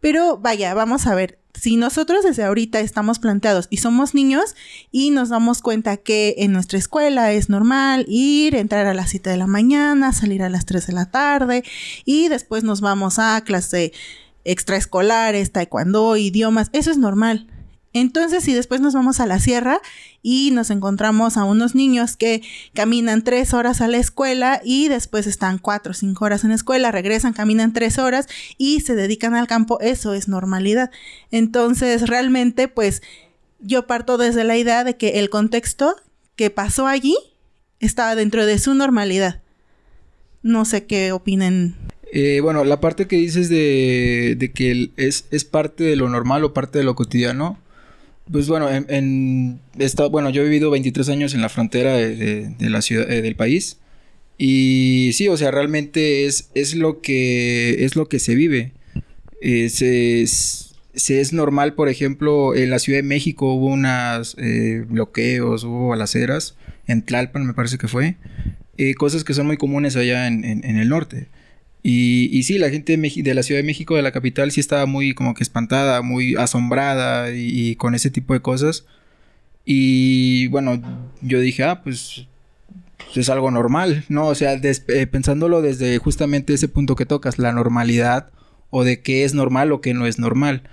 pero 0.00 0.38
vaya, 0.38 0.74
vamos 0.74 1.06
a 1.06 1.14
ver, 1.14 1.38
si 1.54 1.76
nosotros 1.76 2.22
desde 2.22 2.44
ahorita 2.44 2.80
estamos 2.80 3.18
planteados 3.18 3.66
y 3.70 3.78
somos 3.78 4.14
niños 4.14 4.54
y 4.92 5.10
nos 5.10 5.30
damos 5.30 5.62
cuenta 5.62 5.96
que 5.96 6.36
en 6.38 6.52
nuestra 6.52 6.78
escuela 6.78 7.32
es 7.32 7.48
normal 7.48 8.04
ir, 8.08 8.54
entrar 8.54 8.86
a 8.86 8.94
las 8.94 9.10
7 9.10 9.30
de 9.30 9.36
la 9.38 9.46
mañana, 9.46 10.12
salir 10.12 10.42
a 10.42 10.50
las 10.50 10.66
3 10.66 10.86
de 10.86 10.92
la 10.92 11.10
tarde 11.10 11.64
y 12.04 12.28
después 12.28 12.62
nos 12.62 12.82
vamos 12.82 13.18
a 13.18 13.40
clase 13.40 13.92
extraescolares, 14.46 15.52
taekwondo, 15.52 16.16
idiomas, 16.16 16.70
eso 16.72 16.90
es 16.90 16.98
normal. 16.98 17.46
Entonces, 17.92 18.44
si 18.44 18.52
después 18.52 18.82
nos 18.82 18.92
vamos 18.92 19.20
a 19.20 19.26
la 19.26 19.40
sierra 19.40 19.80
y 20.22 20.50
nos 20.52 20.70
encontramos 20.70 21.38
a 21.38 21.44
unos 21.44 21.74
niños 21.74 22.16
que 22.16 22.42
caminan 22.74 23.22
tres 23.22 23.54
horas 23.54 23.80
a 23.80 23.88
la 23.88 23.96
escuela 23.96 24.60
y 24.62 24.88
después 24.88 25.26
están 25.26 25.56
cuatro 25.56 25.92
o 25.92 25.94
cinco 25.94 26.26
horas 26.26 26.44
en 26.44 26.50
la 26.50 26.56
escuela, 26.56 26.92
regresan, 26.92 27.32
caminan 27.32 27.72
tres 27.72 27.98
horas 27.98 28.26
y 28.58 28.80
se 28.80 28.94
dedican 28.94 29.34
al 29.34 29.46
campo, 29.46 29.80
eso 29.80 30.12
es 30.12 30.28
normalidad. 30.28 30.90
Entonces, 31.30 32.06
realmente, 32.06 32.68
pues 32.68 33.00
yo 33.60 33.86
parto 33.86 34.18
desde 34.18 34.44
la 34.44 34.58
idea 34.58 34.84
de 34.84 34.98
que 34.98 35.18
el 35.18 35.30
contexto 35.30 35.96
que 36.36 36.50
pasó 36.50 36.86
allí 36.86 37.16
estaba 37.80 38.14
dentro 38.14 38.44
de 38.44 38.58
su 38.58 38.74
normalidad. 38.74 39.40
No 40.42 40.66
sé 40.66 40.84
qué 40.84 41.12
opinen. 41.12 41.76
Eh, 42.18 42.40
bueno, 42.40 42.64
la 42.64 42.80
parte 42.80 43.06
que 43.06 43.16
dices 43.16 43.50
de, 43.50 44.36
de 44.38 44.50
que 44.50 44.88
es, 44.96 45.26
es 45.30 45.44
parte 45.44 45.84
de 45.84 45.96
lo 45.96 46.08
normal 46.08 46.44
o 46.44 46.54
parte 46.54 46.78
de 46.78 46.84
lo 46.84 46.94
cotidiano, 46.94 47.58
pues 48.32 48.48
bueno, 48.48 48.70
en, 48.70 49.60
bueno, 50.10 50.30
yo 50.30 50.40
he 50.40 50.44
vivido 50.44 50.70
23 50.70 51.10
años 51.10 51.34
en 51.34 51.42
la 51.42 51.50
frontera 51.50 51.94
de, 51.94 52.54
la 52.58 52.80
ciudad, 52.80 53.10
eh, 53.10 53.20
del 53.20 53.36
país. 53.36 53.76
Y 54.38 55.10
sí, 55.12 55.28
o 55.28 55.36
sea, 55.36 55.50
realmente 55.50 56.24
es, 56.24 56.48
es, 56.54 56.74
lo, 56.74 57.02
que, 57.02 57.84
es 57.84 57.96
lo 57.96 58.08
que 58.08 58.18
se 58.18 58.34
vive. 58.34 58.72
Eh, 59.42 59.68
se, 59.68 60.22
es 60.22 61.32
normal, 61.34 61.74
por 61.74 61.90
ejemplo, 61.90 62.54
en 62.54 62.70
la 62.70 62.78
Ciudad 62.78 63.00
de 63.00 63.02
México 63.02 63.52
hubo 63.52 63.66
unos 63.66 64.36
eh, 64.38 64.86
bloqueos, 64.88 65.64
hubo 65.64 65.88
balaceras, 65.88 66.56
en 66.86 67.02
Tlalpan 67.02 67.46
me 67.46 67.52
parece 67.52 67.76
que 67.76 67.88
fue, 67.88 68.16
cosas 68.96 69.22
que 69.22 69.34
son 69.34 69.46
muy 69.46 69.58
comunes 69.58 69.96
allá 69.96 70.26
en, 70.28 70.46
en 70.46 70.78
el 70.78 70.88
norte. 70.88 71.28
Y, 71.88 72.42
sí, 72.42 72.58
la 72.58 72.68
gente 72.68 72.96
de, 72.96 73.34
la 73.34 73.44
Ciudad 73.44 73.60
de 73.60 73.64
México, 73.64 73.94
de 73.94 74.02
la 74.02 74.10
capital, 74.10 74.50
sí 74.50 74.58
estaba 74.58 74.86
muy 74.86 75.14
como 75.14 75.34
que 75.34 75.44
espantada, 75.44 76.02
muy 76.02 76.34
asombrada 76.34 77.30
y, 77.32 77.76
con 77.76 77.94
ese 77.94 78.10
tipo 78.10 78.34
de 78.34 78.40
cosas. 78.40 78.86
Y 79.64 80.48
bueno, 80.48 80.82
yo 81.22 81.38
dije, 81.38 81.62
ah, 81.62 81.84
pues 81.84 82.26
es 83.14 83.28
algo 83.30 83.52
normal, 83.52 84.04
¿no? 84.08 84.26
O 84.26 84.34
sea, 84.34 84.54
eh, 84.54 85.06
pensándolo 85.06 85.62
desde 85.62 85.98
justamente 85.98 86.54
ese 86.54 86.66
punto 86.66 86.96
que 86.96 87.06
tocas, 87.06 87.38
la 87.38 87.52
normalidad 87.52 88.30
o 88.70 88.82
de 88.82 89.00
qué 89.00 89.22
es 89.22 89.32
normal 89.32 89.70
o 89.70 89.80
qué 89.80 89.94
no 89.94 90.08
es 90.08 90.18
normal. 90.18 90.64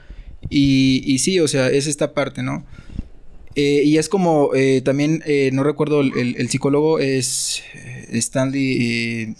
Y, 0.50 1.04
y 1.06 1.20
sí, 1.20 1.40
o 1.40 1.48
sea, 1.48 1.70
es 1.70 1.86
esta 1.86 2.16
parte, 2.16 2.42
¿no? 2.42 2.66
Eh, 3.54 3.84
y 3.86 4.00
es 4.00 4.10
como 4.10 4.50
eh, 4.56 4.82
también, 4.82 5.24
no 5.52 5.64
recuerdo, 5.64 6.02
el, 6.02 6.36
el, 6.40 6.50
psicólogo 6.50 6.98
es 6.98 7.62
Stanley 8.10 9.36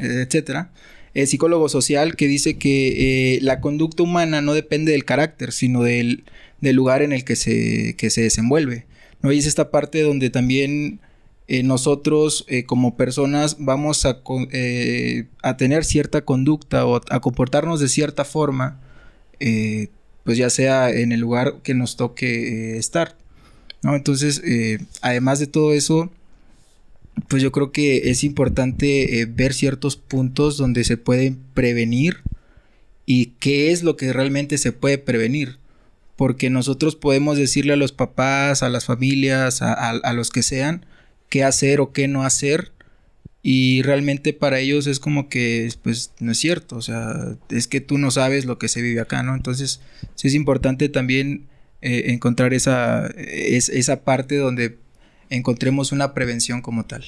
etcétera, 0.00 0.70
el 1.14 1.26
psicólogo 1.26 1.68
social 1.68 2.16
que 2.16 2.26
dice 2.26 2.58
que 2.58 3.34
eh, 3.34 3.38
la 3.42 3.60
conducta 3.60 4.02
humana 4.02 4.40
no 4.40 4.54
depende 4.54 4.92
del 4.92 5.04
carácter, 5.04 5.52
sino 5.52 5.82
del, 5.82 6.24
lugar 6.60 7.02
en 7.02 7.12
el 7.12 7.24
que 7.24 7.36
se, 7.36 7.96
se 7.98 8.22
desenvuelve. 8.22 8.86
¿no? 9.22 9.32
Y 9.32 9.38
es 9.38 9.46
esta 9.46 9.70
parte 9.70 10.02
donde 10.02 10.30
también 10.30 11.00
eh, 11.48 11.62
nosotros 11.62 12.44
eh, 12.48 12.64
como 12.64 12.96
personas 12.96 13.56
vamos 13.58 14.04
a, 14.06 14.20
a, 15.42 15.56
tener 15.56 15.84
cierta 15.84 16.24
conducta 16.24 16.86
o 16.86 17.00
a 17.10 17.20
comportarnos 17.20 17.80
de 17.80 17.88
cierta 17.88 18.24
forma, 18.24 18.80
pues 20.24 20.36
ya 20.38 20.50
sea 20.50 20.90
en 20.90 21.12
el 21.12 21.20
lugar 21.20 21.62
que 21.62 21.74
nos 21.74 21.96
toque 21.96 22.76
estar. 22.76 23.16
¿no? 23.82 23.96
Entonces, 23.96 24.42
además 25.00 25.38
de 25.38 25.46
todo 25.46 25.72
eso, 25.72 26.12
pues 27.26 27.42
yo 27.42 27.52
creo 27.52 27.72
que 27.72 28.10
es 28.10 28.24
importante 28.24 29.20
eh, 29.20 29.26
ver 29.26 29.54
ciertos 29.54 29.96
puntos 29.96 30.56
donde 30.56 30.84
se 30.84 30.96
pueden 30.96 31.38
prevenir 31.54 32.18
y 33.06 33.32
qué 33.40 33.72
es 33.72 33.82
lo 33.82 33.96
que 33.96 34.12
realmente 34.12 34.58
se 34.58 34.72
puede 34.72 34.98
prevenir. 34.98 35.58
Porque 36.16 36.50
nosotros 36.50 36.96
podemos 36.96 37.38
decirle 37.38 37.72
a 37.72 37.76
los 37.76 37.92
papás, 37.92 38.62
a 38.62 38.68
las 38.68 38.86
familias, 38.86 39.62
a, 39.62 40.12
los 40.12 40.30
que 40.30 40.42
sean, 40.42 40.84
qué 41.28 41.44
hacer 41.44 41.80
o 41.80 41.92
qué 41.92 42.08
no 42.08 42.24
hacer. 42.24 42.72
Y 43.40 43.82
realmente 43.82 44.32
para 44.32 44.58
ellos 44.58 44.86
es 44.88 44.98
como 44.98 45.28
que, 45.28 45.72
pues, 45.82 46.12
no 46.18 46.32
es 46.32 46.38
cierto. 46.38 46.76
O 46.76 46.82
sea, 46.82 47.36
es 47.50 47.68
que 47.68 47.80
tú 47.80 47.98
no 47.98 48.10
sabes 48.10 48.46
lo 48.46 48.58
que 48.58 48.68
se 48.68 48.82
vive 48.82 49.00
acá, 49.00 49.22
¿no? 49.22 49.34
Entonces, 49.36 49.80
sí 50.16 50.26
es 50.26 50.34
importante 50.34 50.88
también 50.88 51.46
eh, 51.80 52.06
encontrar 52.08 52.52
esa, 52.52 53.06
esa 53.16 54.02
parte 54.02 54.36
donde 54.36 54.76
encontremos 55.30 55.92
una 55.92 56.14
prevención 56.14 56.62
como 56.62 56.84
tal. 56.84 57.04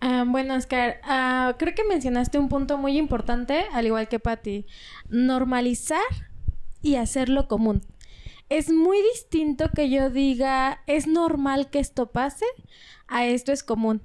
Ah, 0.00 0.24
bueno, 0.26 0.56
Oscar, 0.56 1.00
ah, 1.04 1.54
creo 1.58 1.74
que 1.74 1.84
mencionaste 1.84 2.38
un 2.38 2.48
punto 2.48 2.76
muy 2.76 2.98
importante, 2.98 3.66
al 3.72 3.86
igual 3.86 4.08
que 4.08 4.18
Patti, 4.18 4.66
normalizar 5.08 6.00
y 6.82 6.96
hacerlo 6.96 7.46
común. 7.46 7.82
Es 8.48 8.70
muy 8.70 8.98
distinto 9.14 9.70
que 9.74 9.88
yo 9.88 10.10
diga, 10.10 10.82
es 10.86 11.06
normal 11.06 11.70
que 11.70 11.78
esto 11.78 12.10
pase, 12.10 12.44
a 13.06 13.26
esto 13.26 13.52
es 13.52 13.62
común. 13.62 14.02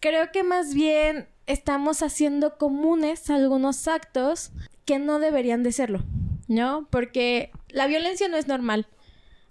Creo 0.00 0.32
que 0.32 0.42
más 0.42 0.74
bien 0.74 1.28
estamos 1.46 2.02
haciendo 2.02 2.56
comunes 2.56 3.28
algunos 3.28 3.86
actos 3.88 4.50
que 4.86 4.98
no 4.98 5.18
deberían 5.18 5.62
de 5.62 5.72
serlo, 5.72 6.02
¿no? 6.48 6.88
Porque 6.90 7.50
la 7.68 7.86
violencia 7.86 8.28
no 8.28 8.36
es 8.36 8.48
normal 8.48 8.86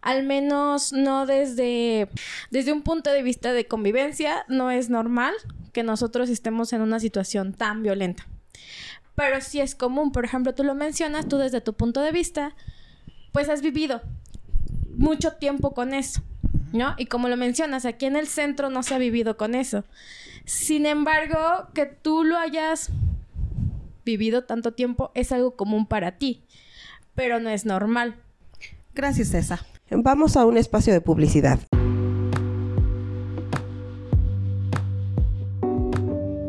al 0.01 0.23
menos 0.23 0.93
no 0.93 1.25
desde, 1.25 2.09
desde 2.49 2.73
un 2.73 2.81
punto 2.81 3.11
de 3.11 3.23
vista 3.23 3.53
de 3.53 3.67
convivencia, 3.67 4.45
no 4.47 4.71
es 4.71 4.89
normal 4.89 5.33
que 5.73 5.83
nosotros 5.83 6.29
estemos 6.29 6.73
en 6.73 6.81
una 6.81 6.99
situación 6.99 7.53
tan 7.53 7.83
violenta. 7.83 8.27
Pero 9.15 9.41
sí 9.41 9.59
es 9.59 9.75
común, 9.75 10.11
por 10.11 10.25
ejemplo, 10.25 10.55
tú 10.55 10.63
lo 10.63 10.73
mencionas, 10.73 11.27
tú 11.27 11.37
desde 11.37 11.61
tu 11.61 11.73
punto 11.73 12.01
de 12.01 12.11
vista, 12.11 12.55
pues 13.31 13.49
has 13.49 13.61
vivido 13.61 14.01
mucho 14.95 15.33
tiempo 15.33 15.73
con 15.73 15.93
eso, 15.93 16.21
¿no? 16.73 16.95
Y 16.97 17.05
como 17.05 17.27
lo 17.29 17.37
mencionas, 17.37 17.85
aquí 17.85 18.05
en 18.05 18.15
el 18.15 18.27
centro 18.27 18.69
no 18.69 18.83
se 18.83 18.95
ha 18.95 18.97
vivido 18.97 19.37
con 19.37 19.55
eso. 19.55 19.83
Sin 20.45 20.85
embargo, 20.85 21.67
que 21.73 21.85
tú 21.85 22.23
lo 22.23 22.37
hayas 22.37 22.89
vivido 24.03 24.43
tanto 24.43 24.73
tiempo 24.73 25.11
es 25.13 25.31
algo 25.31 25.55
común 25.55 25.85
para 25.85 26.17
ti, 26.17 26.43
pero 27.13 27.39
no 27.39 27.49
es 27.49 27.65
normal. 27.65 28.15
Gracias, 28.93 29.29
César. 29.29 29.59
Vamos 29.93 30.37
a 30.37 30.45
un 30.45 30.57
espacio 30.57 30.93
de 30.93 31.01
publicidad. 31.01 31.59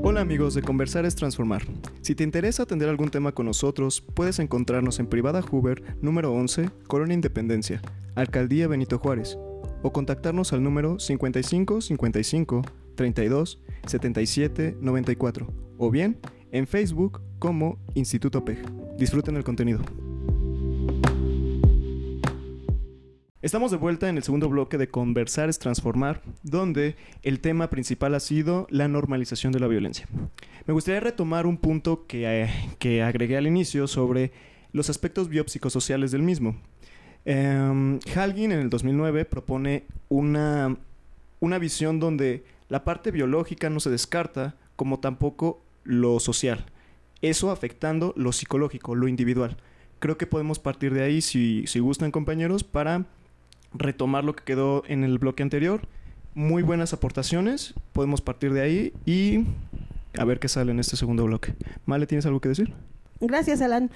Hola 0.04 0.20
amigos 0.20 0.54
de 0.54 0.62
Conversar 0.62 1.04
es 1.06 1.16
Transformar. 1.16 1.62
Si 2.02 2.14
te 2.14 2.22
interesa 2.22 2.62
atender 2.62 2.88
algún 2.88 3.11
tema 3.11 3.32
con 3.32 3.46
nosotros, 3.46 4.00
puedes 4.00 4.38
encontrarnos 4.38 5.00
en 5.00 5.08
Privada 5.08 5.42
Hoover, 5.42 5.82
número 6.00 6.32
11, 6.32 6.70
Colonia 6.87 7.14
Independencia, 7.14 7.82
Alcaldía 8.14 8.68
Benito 8.68 8.99
Juárez, 8.99 9.37
o 9.82 9.92
contactarnos 9.92 10.52
al 10.52 10.62
número 10.62 11.00
55 11.00 11.80
55 11.80 12.62
32 12.94 13.61
77 13.87 14.76
94, 14.80 15.49
o 15.78 15.90
bien 15.90 16.20
en 16.52 16.68
Facebook 16.68 17.20
como 17.40 17.78
Instituto 17.94 18.44
PEG. 18.44 18.64
Disfruten 18.96 19.37
el 19.37 19.42
contenido. 19.42 19.80
Estamos 23.42 23.72
de 23.72 23.76
vuelta 23.76 24.08
en 24.08 24.16
el 24.16 24.22
segundo 24.22 24.49
bloque 24.49 24.78
de 24.78 24.88
Conversar 24.88 25.49
es 25.49 25.58
Transformar, 25.58 26.22
donde 26.44 26.94
el 27.25 27.40
tema 27.40 27.70
principal 27.70 28.14
ha 28.14 28.20
sido 28.20 28.68
la 28.70 28.87
normalización 28.87 29.52
de 29.52 29.58
la 29.58 29.66
violencia. 29.66 30.06
Me 30.64 30.72
gustaría 30.72 31.00
retomar 31.00 31.44
un 31.46 31.56
punto 31.56 32.06
que, 32.06 32.22
eh, 32.25 32.50
que 32.78 33.02
agregué 33.02 33.37
al 33.37 33.49
inicio 33.49 33.88
sobre 33.88 34.30
los 34.70 34.90
aspectos 34.90 35.28
biopsicosociales 35.28 36.12
del 36.12 36.22
mismo. 36.22 36.54
Eh, 37.25 37.99
Halgin 38.14 38.52
en 38.52 38.61
el 38.61 38.70
2009 38.70 39.25
propone 39.25 39.87
una, 40.08 40.76
una 41.40 41.58
visión 41.58 41.99
donde 41.99 42.44
la 42.68 42.84
parte 42.84 43.11
biológica 43.11 43.70
no 43.70 43.80
se 43.80 43.90
descarta, 43.90 44.54
como 44.76 45.00
tampoco 45.00 45.61
lo 45.82 46.20
social. 46.20 46.64
Eso 47.22 47.50
afectando 47.50 48.14
lo 48.16 48.30
psicológico, 48.30 48.94
lo 48.94 49.08
individual. 49.08 49.56
Creo 49.99 50.16
que 50.16 50.28
podemos 50.28 50.61
partir 50.61 50.94
de 50.94 51.02
ahí, 51.02 51.20
si, 51.20 51.66
si 51.66 51.80
gustan 51.80 52.12
compañeros, 52.12 52.62
para 52.62 53.06
retomar 53.75 54.25
lo 54.25 54.35
que 54.35 54.45
quedó 54.45 54.83
en 54.87 55.05
el 55.05 55.19
bloque 55.19 55.43
anterior. 55.43 55.83
Muy 56.35 56.62
buenas 56.62 56.93
aportaciones, 56.93 57.75
podemos 57.93 58.21
partir 58.21 58.52
de 58.52 58.62
ahí 58.62 58.93
y 59.05 59.45
a 60.19 60.25
ver 60.25 60.38
qué 60.38 60.49
sale 60.49 60.73
en 60.73 60.81
este 60.81 60.97
segundo 60.97 61.25
bloque. 61.25 61.55
Male, 61.85 62.07
¿tienes 62.07 62.26
algo 62.26 62.41
que 62.41 62.49
decir? 62.49 62.73
Gracias, 63.21 63.61
Alan. 63.61 63.91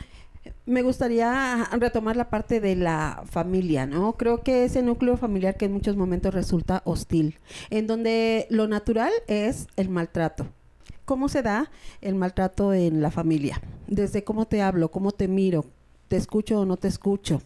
Me 0.64 0.82
gustaría 0.82 1.64
retomar 1.72 2.16
la 2.16 2.30
parte 2.30 2.60
de 2.60 2.76
la 2.76 3.22
familia, 3.28 3.86
¿no? 3.86 4.12
Creo 4.12 4.42
que 4.42 4.64
ese 4.64 4.82
núcleo 4.82 5.16
familiar 5.16 5.56
que 5.56 5.64
en 5.64 5.72
muchos 5.72 5.96
momentos 5.96 6.32
resulta 6.34 6.82
hostil, 6.84 7.38
en 7.70 7.86
donde 7.86 8.46
lo 8.50 8.68
natural 8.68 9.12
es 9.26 9.66
el 9.76 9.88
maltrato. 9.88 10.46
¿Cómo 11.04 11.28
se 11.28 11.42
da 11.42 11.70
el 12.00 12.14
maltrato 12.14 12.72
en 12.74 13.00
la 13.00 13.10
familia? 13.10 13.60
Desde 13.86 14.24
cómo 14.24 14.46
te 14.46 14.62
hablo, 14.62 14.90
cómo 14.90 15.12
te 15.12 15.26
miro, 15.28 15.64
te 16.08 16.16
escucho 16.16 16.60
o 16.60 16.64
no 16.64 16.76
te 16.76 16.88
escucho. 16.88 17.42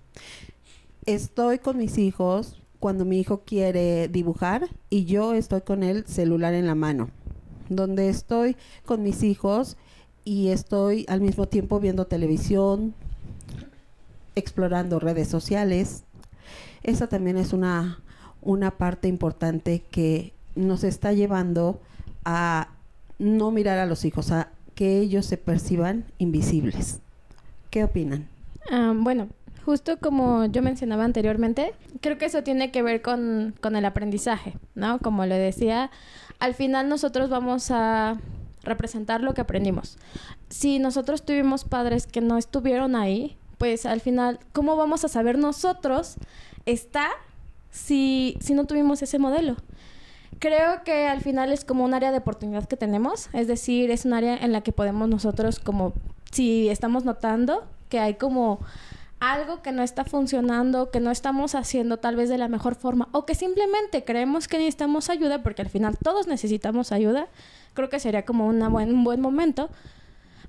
Estoy 1.07 1.59
con 1.59 1.78
mis 1.78 1.97
hijos 1.97 2.61
cuando 2.78 3.04
mi 3.04 3.19
hijo 3.19 3.42
quiere 3.45 4.09
dibujar 4.09 4.69
y 4.90 5.07
yo 5.07 5.35
estoy 5.35 5.62
con 5.62 5.83
el 5.83 6.07
celular 6.07 6.52
en 6.54 6.66
la 6.66 6.75
mano. 6.75 7.09
Donde 7.69 8.09
estoy 8.09 8.57
con 8.85 9.02
mis 9.02 9.23
hijos 9.23 9.76
y 10.25 10.49
estoy 10.49 11.07
al 11.09 11.21
mismo 11.21 11.47
tiempo 11.47 11.80
viendo 11.80 12.07
televisión, 12.07 12.95
explorando 14.35 14.99
redes 15.00 15.28
sociales. 15.28 16.04
Esa 16.83 17.07
también 17.07 17.38
es 17.38 17.52
una, 17.52 18.00
una 18.42 18.71
parte 18.73 19.09
importante 19.09 19.83
que 19.90 20.35
nos 20.54 20.85
está 20.85 21.12
llevando 21.12 21.80
a 22.25 22.69
no 23.19 23.50
mirar 23.50 23.78
a 23.78 23.87
los 23.87 24.04
hijos, 24.04 24.33
a 24.33 24.50
que 24.75 24.99
ellos 24.99 25.25
se 25.26 25.38
perciban 25.38 26.04
invisibles. 26.19 27.00
¿Qué 27.71 27.85
opinan? 27.85 28.28
Ah, 28.71 28.92
bueno, 28.97 29.28
justo 29.64 29.99
como 29.99 30.47
yo 30.47 30.62
mencionaba 30.62 31.05
anteriormente, 31.05 31.75
creo 32.00 32.19
que 32.19 32.26
eso 32.26 32.43
tiene 32.43 32.71
que 32.71 32.83
ver 32.83 33.02
con, 33.02 33.55
con 33.61 33.76
el 33.76 33.85
aprendizaje, 33.85 34.57
¿no? 34.75 34.99
Como 34.99 35.26
le 35.26 35.37
decía, 35.37 35.90
al 36.38 36.55
final 36.55 36.88
nosotros 36.88 37.31
vamos 37.31 37.71
a 37.71 38.19
representar 38.62 39.23
lo 39.23 39.35
que 39.35 39.40
aprendimos. 39.40 39.99
Si 40.49 40.79
nosotros 40.79 41.25
tuvimos 41.25 41.64
padres 41.64 42.07
que 42.07 42.21
no 42.21 42.38
estuvieron 42.38 42.97
ahí, 42.97 43.37
pues 43.59 43.87
al 43.87 44.00
final, 44.00 44.38
¿cómo 44.52 44.76
vamos 44.76 45.05
a 45.05 45.09
saber 45.09 45.38
nosotros 45.38 46.17
estar 46.67 47.11
si, 47.71 48.37
si 48.40 48.55
no 48.55 48.64
tuvimos 48.64 49.02
ese 49.02 49.19
modelo? 49.19 49.57
Creo 50.38 50.83
que 50.85 51.07
al 51.07 51.21
final 51.21 51.52
es 51.52 51.64
como 51.64 51.85
un 51.85 51.93
área 51.93 52.12
de 52.12 52.19
oportunidad 52.19 52.67
que 52.67 52.76
tenemos, 52.76 53.29
es 53.35 53.46
decir, 53.46 53.90
es 53.90 54.07
un 54.07 54.14
área 54.14 54.37
en 54.37 54.53
la 54.53 54.62
que 54.62 54.73
podemos 54.73 55.09
nosotros 55.09 55.59
como, 55.59 55.92
si 56.31 56.70
estamos 56.70 57.05
notando 57.05 57.66
que 57.90 57.99
hay 58.01 58.14
como 58.14 58.61
algo 59.20 59.62
que 59.62 59.70
no 59.70 59.83
está 59.83 60.04
funcionando, 60.04 60.90
que 60.90 60.98
no 60.98 61.11
estamos 61.11 61.54
haciendo 61.54 61.98
tal 61.98 62.16
vez 62.16 62.28
de 62.30 62.38
la 62.38 62.48
mejor 62.48 62.74
forma, 62.74 63.09
o 63.12 63.26
que 63.26 63.35
simplemente 63.35 64.02
creemos 64.02 64.48
que 64.48 64.56
necesitamos 64.59 65.11
ayuda, 65.11 65.42
porque 65.42 65.62
al 65.62 65.68
final 65.68 65.98
todos 66.02 66.26
necesitamos 66.26 66.90
ayuda, 66.90 67.28
creo 67.74 67.90
que 67.90 68.00
sería 68.00 68.24
como 68.24 68.46
una 68.46 68.68
buen, 68.68 68.92
un 68.92 69.04
buen 69.04 69.20
momento 69.20 69.70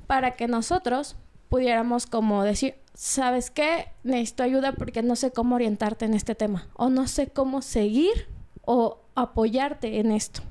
para 0.08 0.32
que 0.32 0.48
nosotros 0.48 1.18
pudiéramos 1.50 2.06
como 2.08 2.44
decir, 2.44 2.76
¿sabes 2.94 3.52
qué? 3.52 3.90
Necesito 4.04 4.44
ayuda 4.44 4.72
porque 4.72 5.04
no 5.04 5.18
sé 5.18 5.32
cómo 5.32 5.56
orientarte 5.56 6.06
en 6.06 6.14
este 6.14 6.34
tema, 6.34 6.68
o 6.76 6.90
no 6.90 7.08
sé 7.08 7.28
cómo 7.28 7.62
seguir 7.62 8.28
o 8.64 9.00
apoyarte 9.16 10.00
en 10.00 10.12
esto. 10.12 10.42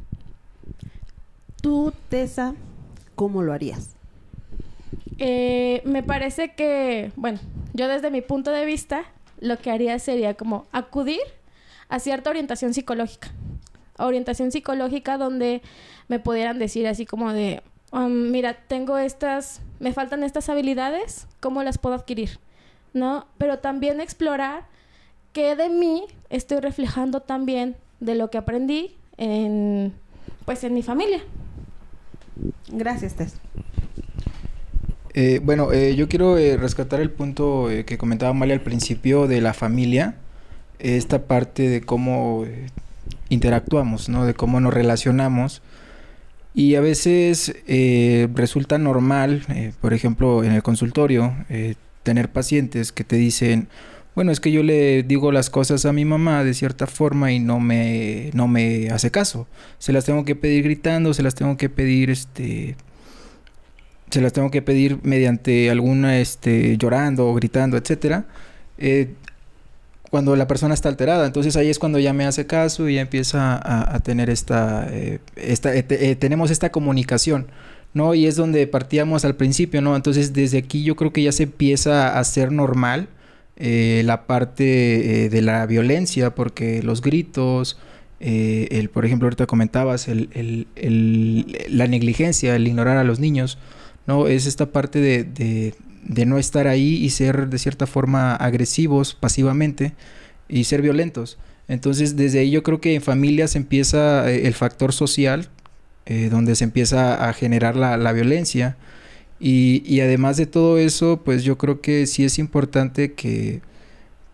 Tú, 1.63 1.93
Tessa, 2.11 2.55
¿cómo 3.15 3.43
lo 3.43 3.55
harías? 3.55 4.00
Eh, 5.23 5.83
me 5.85 6.03
parece 6.03 6.55
que, 6.55 7.13
bueno, 7.15 7.39
yo 7.75 7.89
desde 7.89 8.11
mi 8.11 8.23
punto 8.23 8.51
de 8.51 8.65
vista, 8.65 9.05
lo 9.39 9.59
que 9.59 9.71
haría 9.71 9.99
sería 9.99 10.33
como 10.33 10.67
acudir 10.73 11.21
a 11.91 11.99
cierta 11.99 12.31
orientación 12.31 12.73
psicológica. 12.73 13.31
Orientación 13.99 14.51
psicológica 14.51 15.19
donde 15.19 15.61
me 16.09 16.21
pudieran 16.21 16.59
decir 16.59 16.89
así 16.89 17.05
como 17.05 17.35
de, 17.35 17.63
mira, 17.93 18.55
tengo 18.67 18.97
estas, 18.97 19.61
me 19.79 19.93
faltan 19.93 20.25
estas 20.25 20.49
habilidades, 20.49 21.27
¿cómo 21.41 21.63
las 21.63 21.77
puedo 21.77 21.97
adquirir? 21.97 22.39
¿No? 22.95 23.27
Pero 23.37 23.59
también 23.59 24.01
explorar 24.01 24.65
qué 25.35 25.55
de 25.55 25.69
mí 25.69 26.05
estoy 26.31 26.61
reflejando 26.61 27.21
también 27.21 27.77
de 28.01 28.15
lo 28.15 28.31
que 28.31 28.39
aprendí 28.39 28.97
en, 29.19 29.93
pues, 30.47 30.65
en 30.65 30.73
mi 30.73 30.83
familia. 30.83 31.21
Gracias, 32.69 33.15
Tess. 33.17 33.35
Eh, 35.15 35.41
bueno, 35.43 35.73
eh, 35.73 35.97
yo 35.97 36.09
quiero 36.09 36.39
eh, 36.39 36.57
rescatar 36.57 37.01
el 37.01 37.11
punto 37.11 37.69
que 37.85 37.99
comentaba 37.99 38.33
Mali 38.33 38.53
al 38.53 38.61
principio 38.61 39.27
de 39.27 39.41
la 39.41 39.55
familia, 39.55 40.17
esta 40.79 41.27
parte 41.27 41.69
de 41.69 41.81
cómo 41.81 42.45
interactuamos, 43.29 44.09
¿no? 44.09 44.25
De 44.25 44.35
cómo 44.35 44.61
nos 44.61 44.73
relacionamos. 44.73 45.63
Y 46.55 46.75
a 46.75 46.81
veces 46.81 47.55
resulta 48.35 48.79
normal, 48.79 49.45
por 49.81 49.95
ejemplo, 49.95 50.43
en 50.43 50.53
el 50.53 50.63
consultorio, 50.63 51.35
tener 52.03 52.33
pacientes 52.33 52.91
que 52.91 53.05
te 53.05 53.17
dicen, 53.17 53.69
bueno, 54.17 54.33
es 54.33 54.41
que 54.41 54.51
yo 54.51 54.63
le 54.65 55.05
digo 55.05 55.31
las 55.31 55.49
cosas 55.49 55.85
a 55.85 55.93
mi 55.93 56.05
mamá 56.05 56.43
de 56.43 56.55
cierta 56.55 56.87
forma 56.89 57.31
y 57.31 57.39
no 57.39 57.61
me, 57.61 58.31
no 58.35 58.49
me 58.49 58.91
hace 58.91 59.11
caso. 59.13 59.47
Se 59.79 59.93
las 59.93 60.05
tengo 60.05 60.25
que 60.25 60.35
pedir 60.35 60.65
gritando, 60.65 61.15
se 61.15 61.23
las 61.23 61.37
tengo 61.37 61.57
que 61.57 61.69
pedir, 61.69 62.11
este, 62.11 62.77
se 64.11 64.21
las 64.21 64.33
tengo 64.33 64.51
que 64.51 64.63
pedir 64.63 64.99
mediante 65.03 65.71
alguna, 65.71 66.19
este, 66.21 66.77
llorando 66.77 67.29
o 67.29 67.35
gritando, 67.35 67.77
etcétera. 67.77 68.25
Eh, 68.79 69.15
cuando 70.11 70.35
la 70.35 70.49
persona 70.49 70.75
está 70.75 70.89
alterada, 70.89 71.25
entonces 71.27 71.57
ahí 71.57 71.69
es 71.71 71.79
cuando 71.79 71.99
ya 72.01 72.13
me 72.13 72.25
hace 72.27 72.45
caso 72.47 72.89
y 72.89 72.97
ya 72.97 73.01
empieza 73.03 73.61
a, 73.63 74.01
tener 74.01 74.29
esta, 74.29 74.89
eh, 74.91 75.21
esta 75.37 75.75
eh, 75.77 75.85
eh, 75.89 76.17
tenemos 76.17 76.51
esta 76.51 76.73
comunicación, 76.73 77.47
¿no? 77.95 78.15
Y 78.15 78.27
es 78.27 78.35
donde 78.35 78.67
partíamos 78.67 79.25
al 79.25 79.37
principio, 79.37 79.81
¿no? 79.83 79.95
Entonces 79.95 80.33
desde 80.33 80.59
aquí 80.59 80.83
yo 80.83 80.97
creo 80.97 81.13
que 81.13 81.23
ya 81.23 81.31
se 81.31 81.45
empieza 81.45 82.09
a 82.09 82.19
hacer 82.19 82.51
normal 82.51 83.09
la 83.57 84.27
parte 84.27 85.29
de 85.31 85.43
la 85.43 85.67
violencia, 85.67 86.35
porque 86.35 86.83
los 86.83 87.03
gritos, 87.03 87.79
el, 88.19 88.89
por 88.89 89.05
ejemplo, 89.05 89.27
ahorita 89.27 89.47
comentabas, 89.47 90.09
el- 90.09 90.31
el- 90.35 90.67
la 91.69 91.87
negligencia, 91.87 92.57
el 92.57 92.67
ignorar 92.67 92.97
a 92.97 93.05
los 93.05 93.21
niños, 93.21 93.59
¿no? 94.11 94.27
Es 94.27 94.47
esta 94.47 94.67
parte 94.73 94.99
de, 95.01 95.25
de- 95.25 96.27
no 96.27 96.39
estar 96.39 96.67
ahí 96.67 96.97
y 96.97 97.11
ser 97.11 97.49
de 97.49 97.59
cierta 97.59 97.87
forma 97.87 98.35
agresivos 98.35 99.15
pasivamente 99.15 99.93
y 100.49 100.65
ser 100.65 100.83
violentos. 100.83 101.39
Entonces, 101.69 102.17
desde 102.17 102.41
ahí 102.41 102.51
yo 102.51 102.63
creo 102.63 102.81
que 102.81 102.95
en 102.95 103.03
familias 103.03 103.55
empieza 103.55 104.29
eh, 104.31 104.47
el 104.49 104.55
factor 104.55 104.93
social, 104.93 105.49
eh, 106.07 106.29
donde 106.31 106.57
se 106.57 106.65
empieza 106.65 107.29
a 107.29 107.33
generar 107.33 107.77
la, 107.77 107.97
la 107.97 108.13
violencia. 108.13 108.77
Y, 109.39 109.83
y 109.87 110.01
además 110.01 110.37
de 110.37 110.47
todo 110.47 110.79
eso, 110.79 111.23
pues 111.25 111.45
yo 111.45 111.57
creo 111.57 111.81
que 111.81 112.07
sí 112.07 112.25
es 112.25 112.39
importante 112.39 113.13
que, 113.15 113.61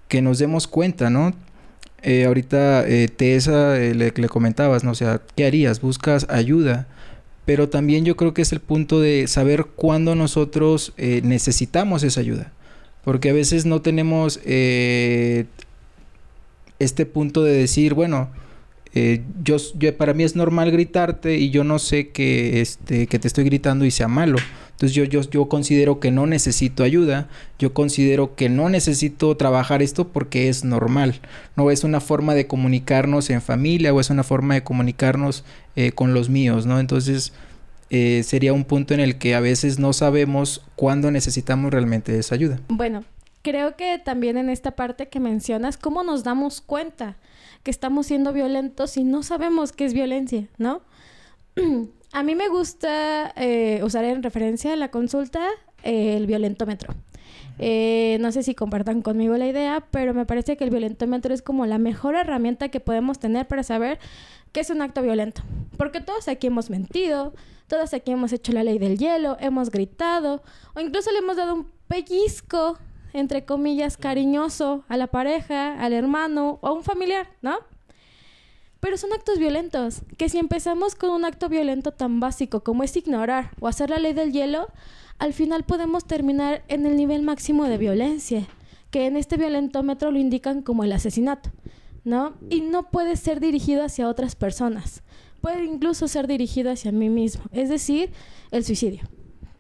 que 0.09 0.23
nos 0.23 0.39
demos 0.39 0.67
cuenta, 0.67 1.11
¿no? 1.11 1.35
Eh, 2.03 2.25
ahorita 2.25 2.87
eh, 2.89 3.09
Tessa 3.09 3.75
le, 3.77 4.13
le 4.15 4.29
comentabas, 4.29 4.85
¿no? 4.85 4.93
O 4.93 4.95
sea, 4.95 5.21
¿qué 5.37 5.47
harías? 5.47 5.81
Buscas 5.81 6.27
ayuda. 6.31 6.87
Pero 7.47 7.69
también 7.71 8.05
yo 8.05 8.17
creo 8.17 8.35
que 8.35 8.43
es 8.43 8.53
el 8.53 8.61
punto 8.61 9.01
de 9.01 9.27
saber 9.29 9.65
cuándo 9.65 10.15
nosotros 10.15 10.93
eh, 10.99 11.23
necesitamos 11.25 12.03
esa 12.03 12.21
ayuda. 12.21 12.53
Porque 13.05 13.31
a 13.31 13.33
veces 13.33 13.65
no 13.65 13.81
tenemos 13.81 14.41
eh, 14.45 15.47
este 16.81 17.07
punto 17.07 17.45
de 17.45 17.53
decir, 17.55 17.95
bueno, 17.95 18.29
eh, 18.95 19.23
yo, 19.45 19.59
yo, 19.79 19.97
para 19.97 20.13
mí 20.13 20.25
es 20.25 20.35
normal 20.35 20.71
gritarte 20.71 21.37
y 21.37 21.51
yo 21.51 21.65
no 21.65 21.79
sé 21.79 22.09
que, 22.09 22.61
este, 22.61 23.07
que 23.07 23.19
te 23.19 23.29
estoy 23.29 23.45
gritando 23.45 23.85
y 23.85 23.91
sea 23.91 24.09
malo. 24.09 24.39
Entonces 24.77 24.95
yo, 24.95 25.05
yo, 25.05 25.23
yo 25.23 25.49
considero 25.49 26.01
que 26.01 26.11
no 26.11 26.27
necesito 26.27 26.85
ayuda, 26.85 27.29
yo 27.59 27.73
considero 27.73 28.35
que 28.35 28.51
no 28.51 28.69
necesito 28.69 29.35
trabajar 29.35 29.81
esto 29.81 30.09
porque 30.09 30.51
es 30.51 30.65
normal. 30.65 31.19
No 31.57 31.71
es 31.71 31.83
una 31.83 32.01
forma 32.01 32.35
de 32.35 32.47
comunicarnos 32.47 33.31
en 33.31 33.41
familia 33.41 33.95
o 33.95 34.01
es 34.01 34.11
una 34.11 34.23
forma 34.23 34.53
de 34.53 34.65
comunicarnos 34.65 35.45
eh, 35.77 35.93
con 35.93 36.13
los 36.13 36.29
míos, 36.29 36.67
¿no? 36.67 36.79
Entonces 36.79 37.33
eh, 37.89 38.23
sería 38.23 38.53
un 38.53 38.65
punto 38.65 38.93
en 38.93 39.01
el 39.01 39.17
que 39.17 39.35
a 39.35 39.41
veces 39.41 39.79
no 39.79 39.95
sabemos 39.95 40.63
cuándo 40.77 41.11
necesitamos 41.11 41.71
realmente 41.71 42.19
esa 42.19 42.35
ayuda. 42.35 42.61
Bueno, 42.69 43.03
creo 43.41 43.77
que 43.77 43.99
también 43.99 44.37
en 44.37 44.51
esta 44.51 44.73
parte 44.73 45.09
que 45.09 45.21
mencionas, 45.21 45.79
¿cómo 45.79 46.03
nos 46.03 46.23
damos 46.23 46.61
cuenta 46.61 47.17
que 47.63 47.71
estamos 47.71 48.09
siendo 48.09 48.35
violentos 48.35 48.99
y 48.99 49.05
no 49.05 49.23
sabemos 49.23 49.73
qué 49.73 49.87
es 49.87 49.95
violencia, 49.95 50.49
¿no? 50.59 50.83
A 52.17 52.23
mí 52.23 52.35
me 52.35 52.49
gusta 52.49 53.31
eh, 53.37 53.83
usar 53.85 54.07
en 54.07 54.23
referencia 54.23 54.73
a 54.73 54.77
la 54.77 54.91
consulta 54.91 55.51
eh, 55.83 56.17
el 56.17 56.27
violentómetro. 56.27 56.95
Eh, 57.59 58.17
no 58.23 58.33
sé 58.33 58.43
si 58.43 58.55
compartan 58.55 59.03
conmigo 59.03 59.37
la 59.37 59.47
idea, 59.47 59.87
pero 59.91 60.15
me 60.15 60.25
parece 60.25 60.57
que 60.57 60.65
el 60.65 60.71
violentómetro 60.71 61.35
es 61.35 61.43
como 61.43 61.67
la 61.67 61.77
mejor 61.77 62.15
herramienta 62.15 62.71
que 62.71 62.81
podemos 62.81 63.19
tener 63.19 63.47
para 63.47 63.63
saber 63.63 63.99
qué 64.53 64.61
es 64.61 64.71
un 64.71 64.81
acto 64.81 65.03
violento. 65.03 65.43
Porque 65.77 66.01
todos 66.01 66.27
aquí 66.29 66.47
hemos 66.47 66.71
mentido, 66.71 67.35
todos 67.67 67.93
aquí 67.93 68.13
hemos 68.13 68.33
hecho 68.33 68.51
la 68.53 68.65
ley 68.65 68.79
del 68.79 68.97
hielo, 68.97 69.37
hemos 69.39 69.69
gritado 69.69 70.43
o 70.75 70.81
incluso 70.81 71.13
le 71.13 71.19
hemos 71.19 71.37
dado 71.37 71.55
un 71.55 71.71
pellizco, 71.87 72.79
entre 73.13 73.45
comillas, 73.45 73.99
cariñoso 73.99 74.85
a 74.89 74.97
la 74.97 75.09
pareja, 75.09 75.79
al 75.79 75.93
hermano 75.93 76.61
o 76.63 76.69
a 76.69 76.73
un 76.73 76.83
familiar, 76.83 77.29
¿no? 77.43 77.59
Pero 78.87 78.99
son 78.99 79.13
actos 79.13 79.41
violentos, 79.41 80.03
que 80.17 80.29
si 80.29 80.39
empezamos 80.39 80.95
con 80.95 81.11
un 81.11 81.25
acto 81.25 81.49
violento 81.49 81.91
tan 81.91 82.21
básico 82.21 82.63
como 82.63 82.85
es 82.85 82.97
ignorar 82.97 83.51
o 83.59 83.67
hacer 83.67 83.91
la 83.91 83.99
ley 83.99 84.13
del 84.13 84.31
hielo, 84.31 84.69
al 85.19 85.33
final 85.33 85.65
podemos 85.65 86.05
terminar 86.05 86.63
en 86.69 86.87
el 86.87 86.97
nivel 86.97 87.23
máximo 87.23 87.65
de 87.65 87.79
violencia, 87.79 88.47
que 88.93 89.07
en 89.07 89.17
este 89.17 89.39
violentómetro 89.39 90.13
lo 90.13 90.21
indican 90.21 90.63
como 90.63 90.85
el 90.85 90.93
asesinato, 90.93 91.51
¿no? 92.05 92.35
Y 92.49 92.61
no 92.61 92.89
puede 92.93 93.17
ser 93.17 93.41
dirigido 93.41 93.83
hacia 93.83 94.09
otras 94.09 94.37
personas, 94.37 95.03
puede 95.41 95.65
incluso 95.65 96.07
ser 96.07 96.29
dirigido 96.29 96.71
hacia 96.71 96.93
mí 96.93 97.09
mismo, 97.09 97.43
es 97.51 97.69
decir, 97.69 98.13
el 98.53 98.65
suicidio, 98.65 99.03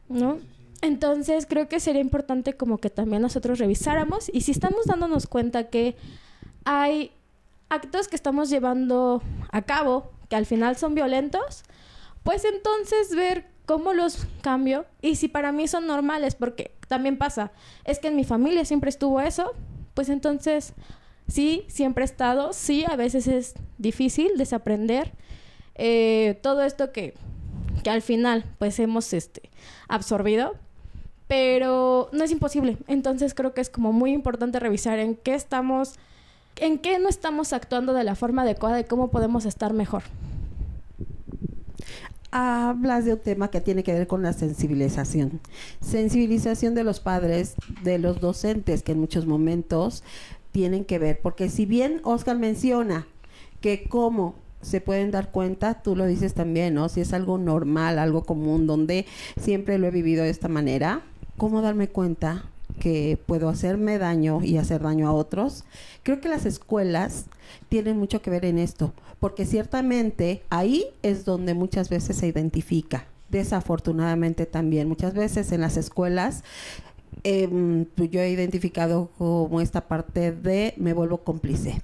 ¿no? 0.09 0.39
Entonces 0.83 1.47
creo 1.47 1.67
que 1.67 1.81
sería 1.81 2.01
importante 2.01 2.53
como 2.53 2.79
que 2.79 2.91
también 2.91 3.23
nosotros 3.23 3.59
revisáramos 3.59 4.31
y 4.33 4.43
si 4.43 4.53
estamos 4.53 4.87
dándonos 4.87 5.27
cuenta 5.27 5.69
que 5.69 5.97
hay 6.65 7.11
actos 7.69 8.09
que 8.09 8.17
estamos 8.17 8.51
llevando 8.51 9.23
a 9.51 9.63
cabo 9.63 10.13
que 10.29 10.37
al 10.37 10.47
final 10.47 10.77
son 10.77 10.95
violentos, 10.95 11.63
pues 12.23 12.45
entonces 12.45 13.15
ver 13.15 13.47
cómo 13.67 13.93
los 13.93 14.27
cambio. 14.43 14.87
Y 15.03 15.17
si 15.17 15.29
para 15.29 15.53
mí 15.53 15.69
son 15.69 15.87
normales, 15.87 16.35
porque 16.35 16.73
también 16.89 17.19
pasa, 17.19 17.53
es 17.85 17.99
que 17.99 18.09
en 18.09 18.17
mi 18.17 18.25
familia 18.25 18.65
siempre 18.65 18.91
estuvo 18.91 19.21
eso, 19.21 19.53
pues 19.95 20.09
entonces 20.09 20.75
sí, 21.29 21.65
siempre 21.69 22.05
he 22.05 22.07
estado, 22.07 22.53
sí, 22.53 22.85
a 22.89 22.97
veces 22.97 23.27
es 23.27 23.55
difícil 23.79 24.33
desaprender 24.37 25.13
eh, 25.75 26.39
todo 26.43 26.63
esto 26.63 26.93
que, 26.93 27.15
que 27.83 27.91
al 27.91 28.03
final 28.03 28.45
pues 28.59 28.79
hemos 28.79 29.13
este, 29.13 29.51
absorbido, 29.89 30.55
pero 31.27 32.09
no 32.13 32.23
es 32.23 32.31
imposible, 32.31 32.79
entonces 32.87 33.35
creo 33.35 33.53
que 33.53 33.61
es 33.61 33.69
como 33.69 33.93
muy 33.93 34.13
importante 34.13 34.61
revisar 34.61 35.01
en 35.01 35.17
qué 35.17 35.35
estamos 35.35 35.95
¿En 36.59 36.79
qué 36.79 36.99
no 36.99 37.09
estamos 37.09 37.53
actuando 37.53 37.93
de 37.93 38.03
la 38.03 38.15
forma 38.15 38.43
adecuada 38.43 38.81
y 38.81 38.85
cómo 38.85 39.11
podemos 39.11 39.45
estar 39.45 39.75
mejor? 39.75 40.03
Hablas 42.31 43.05
de 43.05 43.13
un 43.13 43.21
tema 43.21 43.51
que 43.51 43.61
tiene 43.61 43.83
que 43.83 43.93
ver 43.93 44.07
con 44.07 44.23
la 44.23 44.33
sensibilización. 44.33 45.41
Sensibilización 45.81 46.75
de 46.75 46.85
los 46.85 47.01
padres, 47.01 47.55
de 47.83 47.99
los 47.99 48.21
docentes, 48.21 48.83
que 48.83 48.93
en 48.93 49.01
muchos 49.01 49.27
momentos 49.27 50.03
tienen 50.51 50.87
que 50.87 50.99
ver, 50.99 51.21
porque 51.21 51.51
si 51.51 51.67
bien 51.67 52.01
Oscar 52.05 52.39
menciona 52.39 53.07
que 53.61 53.87
cómo 53.89 54.35
se 54.63 54.81
pueden 54.81 55.11
dar 55.11 55.31
cuenta, 55.31 55.83
tú 55.83 55.95
lo 55.95 56.07
dices 56.07 56.33
también, 56.33 56.73
¿no? 56.73 56.89
Si 56.89 57.03
es 57.03 57.13
algo 57.13 57.37
normal, 57.37 57.99
algo 57.99 58.25
común, 58.25 58.67
donde 58.67 59.05
siempre 59.39 59.79
lo 59.79 59.87
he 59.87 59.91
vivido 59.91 60.25
de 60.25 60.31
esta 60.31 60.49
manera, 60.49 61.03
¿cómo 61.37 61.61
darme 61.61 61.89
cuenta 61.89 62.47
que 62.79 63.19
puedo 63.27 63.49
hacerme 63.49 63.99
daño 63.99 64.41
y 64.43 64.59
hacer 64.59 64.83
daño 64.83 65.09
a 65.09 65.13
otros. 65.13 65.65
Creo 66.03 66.21
que 66.21 66.29
las 66.29 66.47
escuelas 66.47 67.27
tienen 67.69 67.99
mucho 67.99 68.23
que 68.23 68.31
ver 68.31 68.45
en 68.45 68.59
esto, 68.59 68.93
porque 69.21 69.45
ciertamente 69.45 70.43
ahí 70.51 70.87
es 71.03 71.25
donde 71.25 71.55
muchas 71.55 71.89
veces 71.89 72.17
se 72.17 72.27
identifica. 72.27 73.07
Desafortunadamente 73.29 74.47
también, 74.47 74.89
muchas 74.89 75.15
veces 75.15 75.51
en 75.53 75.61
las 75.61 75.77
escuelas 75.77 76.45
em, 77.25 77.87
pues 77.95 78.11
yo 78.11 78.21
he 78.21 78.31
identificado 78.31 79.11
como 79.19 79.61
esta 79.61 79.89
parte 79.89 80.33
de 80.33 80.75
me 80.77 80.93
vuelvo 80.93 81.19
cómplice. 81.19 81.83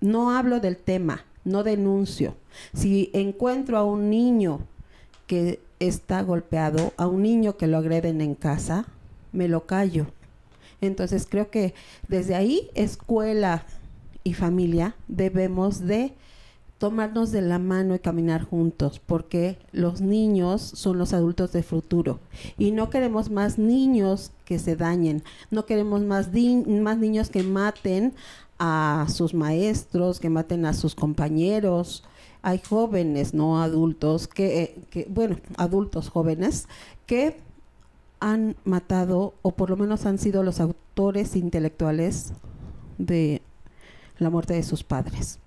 No 0.00 0.32
hablo 0.32 0.58
del 0.58 0.76
tema, 0.76 1.24
no 1.44 1.62
denuncio. 1.62 2.34
Si 2.74 3.10
encuentro 3.12 3.78
a 3.78 3.84
un 3.84 4.10
niño 4.10 4.60
que 5.26 5.60
está 5.78 6.22
golpeado, 6.22 6.92
a 6.96 7.06
un 7.06 7.22
niño 7.22 7.56
que 7.56 7.68
lo 7.68 7.78
agreden 7.78 8.20
en 8.20 8.34
casa, 8.34 8.86
me 9.32 9.48
lo 9.48 9.66
callo 9.66 10.06
entonces 10.82 11.26
creo 11.28 11.50
que 11.50 11.74
desde 12.08 12.34
ahí, 12.34 12.68
escuela 12.74 13.64
y 14.24 14.34
familia, 14.34 14.94
debemos 15.08 15.80
de 15.80 16.12
tomarnos 16.78 17.30
de 17.30 17.42
la 17.42 17.60
mano 17.60 17.94
y 17.94 18.00
caminar 18.00 18.42
juntos, 18.42 18.98
porque 18.98 19.56
los 19.70 20.00
niños 20.00 20.60
son 20.60 20.98
los 20.98 21.12
adultos 21.12 21.52
de 21.52 21.62
futuro 21.62 22.18
y 22.58 22.72
no 22.72 22.90
queremos 22.90 23.30
más 23.30 23.56
niños 23.56 24.32
que 24.44 24.58
se 24.58 24.74
dañen, 24.74 25.22
no 25.52 25.64
queremos 25.64 26.02
más, 26.02 26.30
más 26.32 26.98
niños 26.98 27.30
que 27.30 27.44
maten 27.44 28.14
a 28.58 29.06
sus 29.08 29.32
maestros, 29.32 30.18
que 30.18 30.28
maten 30.28 30.66
a 30.66 30.74
sus 30.74 30.96
compañeros. 30.96 32.02
Hay 32.42 32.58
jóvenes, 32.58 33.32
no 33.32 33.62
adultos, 33.62 34.26
que, 34.26 34.82
que 34.90 35.06
bueno, 35.08 35.36
adultos 35.56 36.08
jóvenes, 36.08 36.66
que 37.06 37.36
han 38.22 38.54
matado, 38.64 39.34
o 39.42 39.50
por 39.50 39.68
lo 39.68 39.76
menos 39.76 40.06
han 40.06 40.16
sido 40.16 40.44
los 40.44 40.60
autores 40.60 41.34
intelectuales 41.34 42.32
de 42.96 43.42
la 44.18 44.30
muerte 44.30 44.54
de 44.54 44.62
sus 44.62 44.84
padres. 44.84 45.40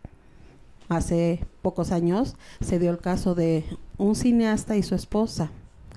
Hace 0.90 1.46
pocos 1.62 1.94
años 1.94 2.36
se 2.60 2.78
dio 2.78 2.92
el 2.92 3.00
caso 3.00 3.34
de 3.34 3.64
un 3.98 4.16
cineasta 4.16 4.76
y 4.76 4.84
su 4.84 4.94
esposa 4.94 5.52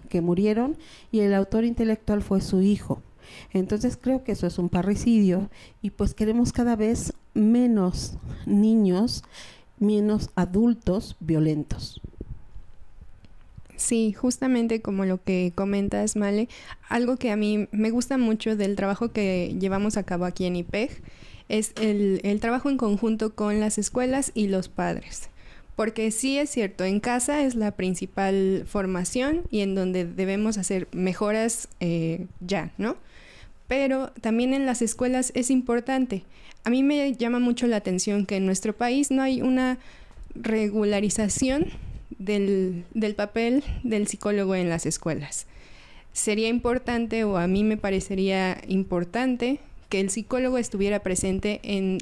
que 0.09 0.21
murieron 0.21 0.79
y 1.11 1.21
el 1.21 1.35
autor 1.35 1.65
intelectual 1.65 2.23
fue 2.23 2.41
su 2.41 2.63
hijo. 2.63 3.03
Entonces 3.53 3.99
creo 4.01 4.23
que 4.23 4.33
eso 4.33 4.47
es 4.47 4.57
un 4.59 4.69
parricidio 4.69 5.51
y 5.83 5.91
pues 5.91 6.15
queremos 6.15 6.53
cada 6.53 6.77
vez 6.77 7.13
menos 7.35 8.19
niños, 8.47 9.25
menos 9.81 10.31
adultos 10.37 11.17
violentos. 11.19 12.01
Sí, 13.79 14.13
justamente 14.13 14.83
como 14.83 15.05
lo 15.05 15.23
que 15.23 15.53
comentas, 15.55 16.17
Male, 16.17 16.49
algo 16.89 17.17
que 17.17 17.31
a 17.31 17.37
mí 17.37 17.69
me 17.71 17.91
gusta 17.91 18.19
mucho 18.19 18.57
del 18.57 18.75
trabajo 18.75 19.13
que 19.13 19.57
llevamos 19.59 19.97
a 19.97 20.03
cabo 20.03 20.25
aquí 20.25 20.47
en 20.47 20.57
IPEG 20.57 21.01
es 21.49 21.73
el, 21.81 22.21
el 22.25 22.41
trabajo 22.41 22.71
en 22.71 22.77
conjunto 22.77 23.35
con 23.37 23.61
las 23.61 23.79
escuelas 23.79 24.33
y 24.35 24.49
los 24.49 24.69
padres. 24.69 25.31
Porque 25.77 26.11
sí 26.11 26.39
es 26.39 26.51
cierto, 26.51 26.85
en 26.85 26.99
casa 26.99 27.45
es 27.45 27.55
la 27.55 27.71
principal 27.71 28.65
formación 28.67 29.43
y 29.49 29.61
en 29.61 29.77
donde 29.77 30.05
debemos 30.05 30.59
hacer 30.59 30.89
mejoras 30.91 31.69
eh, 31.79 32.27
ya, 32.41 32.73
¿no? 32.79 32.97
Pero 33.69 34.11
también 34.21 34.55
en 34.55 34.67
las 34.67 34.83
escuelas 34.83 35.31
es 35.37 35.53
importante. 35.53 36.25
A 36.65 36.71
mí 36.71 36.83
me 36.83 37.13
llama 37.15 37.39
mucho 37.39 37.69
la 37.69 37.77
atención 37.77 38.27
que 38.27 38.37
en 38.37 38.45
nuestro 38.45 38.77
país 38.77 39.13
no 39.13 39.23
hay 39.23 39.41
una 39.41 39.79
regularización 40.35 41.67
del, 42.11 42.85
papel 43.17 43.63
del 43.83 44.07
psicólogo 44.07 44.55
en 44.55 44.69
las 44.69 44.87
escuelas. 44.87 45.47
Sería 46.13 46.49
importante, 46.49 47.25
o 47.25 47.37
a 47.37 47.47
mí 47.47 47.65
me 47.65 47.77
parecería 47.77 48.61
importante, 48.67 49.61
que 49.89 50.01
el 50.01 50.11
psicólogo 50.11 50.59
estuviera 50.59 51.01
presente 51.01 51.61
en 51.63 51.99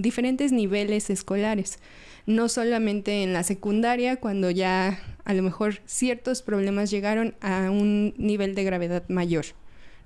diferentes 0.00 0.52
niveles 0.52 1.10
escolares, 1.10 1.78
no 2.24 2.48
solamente 2.48 3.22
en 3.22 3.32
la 3.32 3.42
secundaria, 3.42 4.16
cuando 4.16 4.50
ya 4.50 4.98
a 5.24 5.34
lo 5.34 5.42
mejor 5.42 5.80
ciertos 5.84 6.42
problemas 6.42 6.90
llegaron 6.90 7.34
a 7.40 7.70
un 7.70 8.14
nivel 8.16 8.54
de 8.54 8.64
gravedad 8.64 9.02
mayor, 9.08 9.44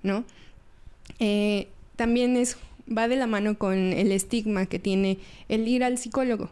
¿no? 0.03 0.25
Eh, 1.19 1.69
también 1.97 2.37
es, 2.37 2.57
va 2.87 3.09
de 3.09 3.17
la 3.17 3.27
mano 3.27 3.59
con 3.59 3.75
el 3.75 4.11
estigma 4.13 4.67
que 4.67 4.79
tiene 4.79 5.19
el 5.49 5.69
ir 5.69 5.85
al 5.85 5.99
psicólogo. 5.99 6.51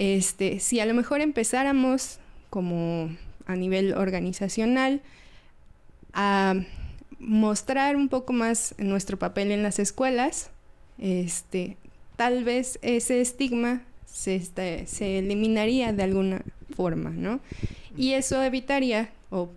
Este, 0.00 0.60
si 0.60 0.80
a 0.80 0.86
lo 0.86 0.94
mejor 0.94 1.20
empezáramos 1.20 2.20
como 2.48 3.14
a 3.44 3.54
nivel 3.54 3.92
organizacional 3.92 5.02
a 6.14 6.54
mostrar 7.18 7.96
un 7.96 8.08
poco 8.08 8.32
más 8.32 8.74
nuestro 8.78 9.18
papel 9.18 9.50
en 9.50 9.62
las 9.62 9.78
escuelas, 9.78 10.52
este, 10.96 11.76
tal 12.16 12.44
vez 12.44 12.78
ese 12.80 13.20
estigma 13.20 13.82
se, 14.06 14.36
este, 14.36 14.86
se 14.86 15.18
eliminaría 15.18 15.92
de 15.92 16.02
alguna 16.02 16.44
forma, 16.74 17.10
¿no? 17.10 17.40
Y 17.94 18.14
eso 18.14 18.42
evitaría 18.42 19.10
o 19.28 19.50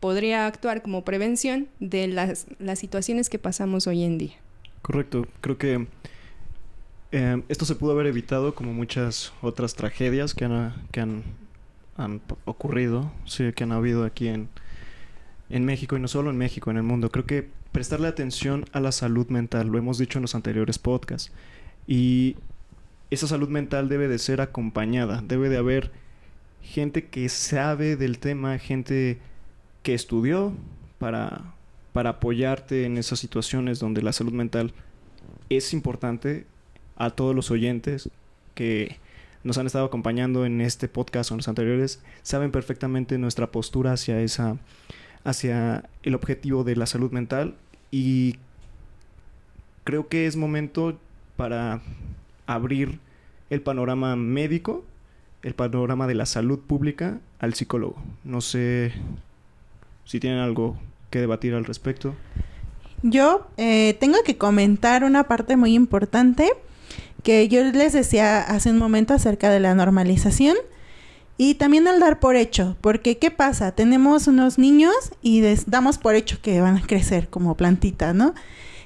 podría 0.00 0.48
actuar 0.48 0.82
como 0.82 1.04
prevención 1.04 1.68
de 1.78 2.08
las 2.08 2.46
situaciones 2.80 3.30
que 3.30 3.38
pasamos 3.38 3.86
hoy 3.86 4.02
en 4.02 4.18
día. 4.18 4.34
Correcto, 4.82 5.28
creo 5.40 5.56
que 5.56 5.86
eh, 7.16 7.42
esto 7.48 7.64
se 7.64 7.76
pudo 7.76 7.92
haber 7.92 8.08
evitado 8.08 8.56
como 8.56 8.72
muchas 8.72 9.32
otras 9.40 9.76
tragedias 9.76 10.34
que 10.34 10.46
han, 10.46 10.74
que 10.90 10.98
han, 10.98 11.22
ocurrido, 12.44 13.12
sí, 13.24 13.52
que 13.52 13.62
han 13.62 13.70
habido 13.70 14.04
aquí 14.04 14.26
en, 14.26 14.48
en 15.48 15.64
México 15.64 15.96
y 15.96 16.00
no 16.00 16.08
solo 16.08 16.30
en 16.30 16.36
México, 16.36 16.72
en 16.72 16.76
el 16.76 16.82
mundo. 16.82 17.12
Creo 17.12 17.24
que 17.24 17.48
prestarle 17.70 18.08
atención 18.08 18.64
a 18.72 18.80
la 18.80 18.90
salud 18.90 19.28
mental, 19.28 19.68
lo 19.68 19.78
hemos 19.78 19.96
dicho 19.96 20.18
en 20.18 20.22
los 20.22 20.34
anteriores 20.34 20.80
podcasts, 20.80 21.30
y 21.86 22.34
esa 23.12 23.28
salud 23.28 23.48
mental 23.48 23.88
debe 23.88 24.08
de 24.08 24.18
ser 24.18 24.40
acompañada, 24.40 25.22
debe 25.24 25.48
de 25.48 25.58
haber 25.58 25.92
gente 26.62 27.06
que 27.06 27.28
sabe 27.28 27.94
del 27.94 28.18
tema, 28.18 28.58
gente 28.58 29.20
que 29.84 29.94
estudió 29.94 30.52
para, 30.98 31.54
para 31.92 32.10
apoyarte 32.10 32.86
en 32.86 32.98
esas 32.98 33.20
situaciones 33.20 33.78
donde 33.78 34.02
la 34.02 34.12
salud 34.12 34.32
mental 34.32 34.72
es 35.48 35.72
importante 35.72 36.46
a 36.96 37.10
todos 37.10 37.34
los 37.34 37.50
oyentes 37.50 38.08
que 38.54 38.98
nos 39.42 39.58
han 39.58 39.66
estado 39.66 39.84
acompañando 39.84 40.46
en 40.46 40.60
este 40.60 40.88
podcast 40.88 41.30
o 41.30 41.34
en 41.34 41.38
los 41.38 41.48
anteriores 41.48 42.00
saben 42.22 42.50
perfectamente 42.50 43.18
nuestra 43.18 43.50
postura 43.50 43.92
hacia 43.92 44.20
esa 44.20 44.56
hacia 45.24 45.84
el 46.02 46.14
objetivo 46.14 46.64
de 46.64 46.76
la 46.76 46.86
salud 46.86 47.10
mental 47.10 47.54
y 47.90 48.36
creo 49.84 50.08
que 50.08 50.26
es 50.26 50.36
momento 50.36 50.98
para 51.36 51.80
abrir 52.46 52.98
el 53.50 53.60
panorama 53.60 54.16
médico, 54.16 54.84
el 55.42 55.54
panorama 55.54 56.06
de 56.06 56.14
la 56.14 56.26
salud 56.26 56.58
pública 56.58 57.20
al 57.38 57.54
psicólogo. 57.54 57.96
No 58.24 58.40
sé 58.40 58.92
si 60.04 60.20
tienen 60.20 60.40
algo 60.40 60.76
que 61.10 61.20
debatir 61.20 61.54
al 61.54 61.64
respecto. 61.64 62.14
Yo 63.02 63.46
eh, 63.56 63.96
tengo 64.00 64.18
que 64.24 64.38
comentar 64.38 65.04
una 65.04 65.24
parte 65.24 65.56
muy 65.56 65.74
importante 65.74 66.52
que 67.24 67.48
yo 67.48 67.64
les 67.64 67.92
decía 67.92 68.40
hace 68.42 68.70
un 68.70 68.78
momento 68.78 69.14
acerca 69.14 69.50
de 69.50 69.58
la 69.58 69.74
normalización 69.74 70.56
y 71.36 71.54
también 71.54 71.88
el 71.88 71.98
dar 71.98 72.20
por 72.20 72.36
hecho, 72.36 72.76
porque 72.80 73.18
¿qué 73.18 73.32
pasa? 73.32 73.72
Tenemos 73.72 74.28
unos 74.28 74.58
niños 74.58 74.94
y 75.20 75.42
damos 75.66 75.98
por 75.98 76.14
hecho 76.14 76.40
que 76.40 76.60
van 76.60 76.76
a 76.76 76.86
crecer 76.86 77.28
como 77.28 77.56
plantita, 77.56 78.12
¿no? 78.12 78.34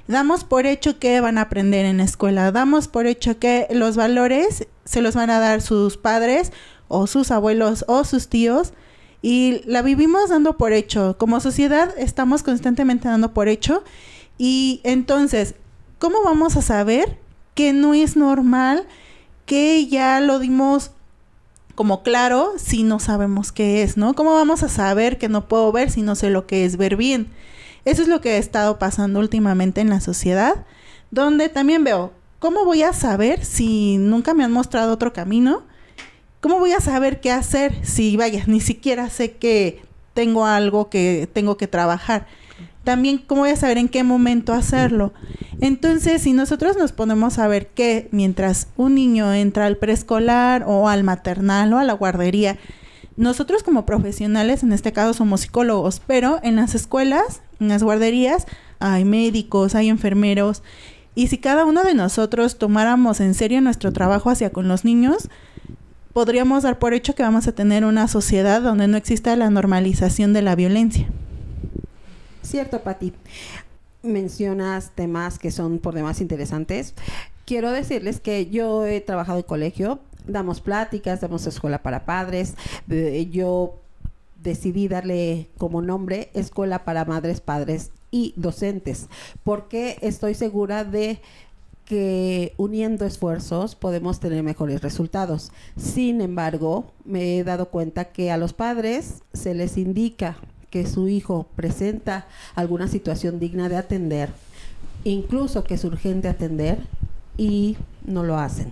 Damos 0.07 0.43
por 0.43 0.65
hecho 0.65 0.97
que 0.97 1.21
van 1.21 1.37
a 1.37 1.41
aprender 1.41 1.85
en 1.85 1.97
la 1.97 2.05
escuela, 2.05 2.51
damos 2.51 2.87
por 2.87 3.05
hecho 3.05 3.37
que 3.37 3.67
los 3.69 3.95
valores 3.95 4.67
se 4.83 5.01
los 5.01 5.13
van 5.13 5.29
a 5.29 5.39
dar 5.39 5.61
sus 5.61 5.97
padres 5.97 6.51
o 6.87 7.05
sus 7.05 7.29
abuelos 7.29 7.85
o 7.87 8.03
sus 8.03 8.29
tíos 8.29 8.73
y 9.21 9.61
la 9.65 9.83
vivimos 9.83 10.29
dando 10.29 10.57
por 10.57 10.73
hecho. 10.73 11.17
Como 11.19 11.39
sociedad 11.41 11.93
estamos 11.99 12.41
constantemente 12.41 13.07
dando 13.07 13.33
por 13.33 13.47
hecho 13.49 13.83
y 14.39 14.81
entonces, 14.83 15.53
¿cómo 15.99 16.23
vamos 16.23 16.57
a 16.57 16.63
saber 16.63 17.19
que 17.59 17.73
no 17.73 17.93
es 17.93 18.15
normal, 18.15 18.87
que 19.45 19.85
ya 19.85 20.21
lo 20.21 20.39
dimos 20.39 20.91
como 21.75 22.03
claro 22.03 22.53
si 22.55 22.83
no 22.83 23.01
sabemos 23.01 23.51
qué 23.51 23.83
es, 23.83 23.97
¿no? 23.97 24.13
¿Cómo 24.13 24.33
vamos 24.33 24.63
a 24.63 24.69
saber 24.69 25.17
que 25.17 25.27
no 25.27 25.49
puedo 25.49 25.69
ver 25.73 25.91
si 25.91 26.01
no 26.01 26.15
sé 26.15 26.29
lo 26.29 26.47
que 26.47 26.63
es 26.63 26.77
ver 26.77 26.95
bien? 26.95 27.27
Eso 27.83 28.01
es 28.01 28.07
lo 28.07 28.21
que 28.21 28.29
ha 28.29 28.37
estado 28.37 28.79
pasando 28.79 29.19
últimamente 29.19 29.81
en 29.81 29.89
la 29.89 29.99
sociedad, 29.99 30.65
donde 31.11 31.49
también 31.49 31.83
veo, 31.83 32.13
¿cómo 32.39 32.63
voy 32.63 32.83
a 32.83 32.93
saber 32.93 33.43
si 33.43 33.97
nunca 33.97 34.33
me 34.33 34.45
han 34.45 34.53
mostrado 34.53 34.93
otro 34.93 35.11
camino? 35.11 35.63
¿Cómo 36.39 36.59
voy 36.59 36.71
a 36.71 36.79
saber 36.79 37.19
qué 37.19 37.33
hacer 37.33 37.85
si, 37.85 38.15
vaya, 38.15 38.45
ni 38.47 38.61
siquiera 38.61 39.09
sé 39.09 39.33
que 39.33 39.81
tengo 40.13 40.45
algo 40.45 40.89
que 40.89 41.27
tengo 41.33 41.57
que 41.57 41.67
trabajar? 41.67 42.25
También, 42.83 43.17
¿cómo 43.19 43.41
voy 43.41 43.51
a 43.51 43.55
saber 43.55 43.77
en 43.77 43.89
qué 43.89 44.03
momento 44.03 44.53
hacerlo? 44.53 45.13
Entonces, 45.61 46.21
si 46.21 46.33
nosotros 46.33 46.77
nos 46.77 46.91
ponemos 46.91 47.37
a 47.37 47.47
ver 47.47 47.67
que 47.67 48.07
mientras 48.11 48.67
un 48.77 48.95
niño 48.95 49.33
entra 49.33 49.65
al 49.65 49.77
preescolar 49.77 50.63
o 50.65 50.87
al 50.87 51.03
maternal 51.03 51.73
o 51.73 51.77
a 51.77 51.83
la 51.83 51.93
guardería, 51.93 52.57
nosotros 53.17 53.63
como 53.63 53.85
profesionales, 53.85 54.63
en 54.63 54.71
este 54.71 54.93
caso 54.93 55.13
somos 55.13 55.41
psicólogos, 55.41 56.01
pero 56.07 56.39
en 56.41 56.55
las 56.55 56.73
escuelas, 56.73 57.41
en 57.59 57.67
las 57.67 57.83
guarderías, 57.83 58.47
hay 58.79 59.03
médicos, 59.03 59.75
hay 59.75 59.89
enfermeros, 59.89 60.63
y 61.15 61.27
si 61.27 61.37
cada 61.37 61.65
uno 61.65 61.83
de 61.83 61.95
nosotros 61.95 62.57
tomáramos 62.57 63.19
en 63.19 63.33
serio 63.33 63.59
nuestro 63.59 63.91
trabajo 63.91 64.29
hacia 64.29 64.51
con 64.51 64.69
los 64.69 64.85
niños, 64.85 65.27
podríamos 66.13 66.63
dar 66.63 66.79
por 66.79 66.93
hecho 66.93 67.13
que 67.13 67.23
vamos 67.23 67.45
a 67.47 67.51
tener 67.51 67.83
una 67.83 68.07
sociedad 68.07 68.61
donde 68.61 68.87
no 68.87 68.95
exista 68.95 69.35
la 69.35 69.49
normalización 69.49 70.31
de 70.31 70.41
la 70.41 70.55
violencia. 70.55 71.09
Cierto, 72.49 72.81
Pati. 72.81 73.13
Mencionas 74.01 74.89
temas 74.95 75.37
que 75.37 75.51
son 75.51 75.77
por 75.77 75.93
demás 75.93 76.19
interesantes. 76.19 76.95
Quiero 77.45 77.71
decirles 77.71 78.19
que 78.19 78.49
yo 78.49 78.87
he 78.87 79.01
trabajado 79.01 79.37
en 79.37 79.43
colegio, 79.43 79.99
damos 80.25 80.59
pláticas, 80.59 81.21
damos 81.21 81.45
escuela 81.45 81.83
para 81.83 82.05
padres. 82.05 82.55
eh, 82.89 83.27
Yo 83.31 83.75
decidí 84.41 84.87
darle 84.87 85.49
como 85.59 85.83
nombre 85.83 86.31
Escuela 86.33 86.85
para 86.85 87.05
Madres, 87.05 87.39
Padres 87.39 87.91
y 88.09 88.33
Docentes, 88.35 89.09
porque 89.43 89.99
estoy 90.01 90.33
segura 90.33 90.83
de 90.83 91.21
que 91.85 92.53
uniendo 92.57 93.05
esfuerzos 93.05 93.75
podemos 93.75 94.19
tener 94.19 94.41
mejores 94.41 94.81
resultados. 94.81 95.51
Sin 95.77 96.19
embargo, 96.19 96.93
me 97.05 97.37
he 97.37 97.43
dado 97.43 97.69
cuenta 97.69 98.05
que 98.05 98.31
a 98.31 98.37
los 98.37 98.53
padres 98.53 99.21
se 99.33 99.53
les 99.53 99.77
indica 99.77 100.37
que 100.69 100.85
su 100.85 101.07
hijo 101.07 101.47
presenta 101.55 102.27
alguna 102.55 102.87
situación 102.87 103.39
digna 103.39 103.69
de 103.69 103.77
atender, 103.77 104.29
incluso 105.03 105.63
que 105.63 105.75
es 105.75 105.83
urgente 105.83 106.27
atender, 106.27 106.77
y 107.37 107.77
no 108.05 108.23
lo 108.23 108.37
hacen. 108.37 108.71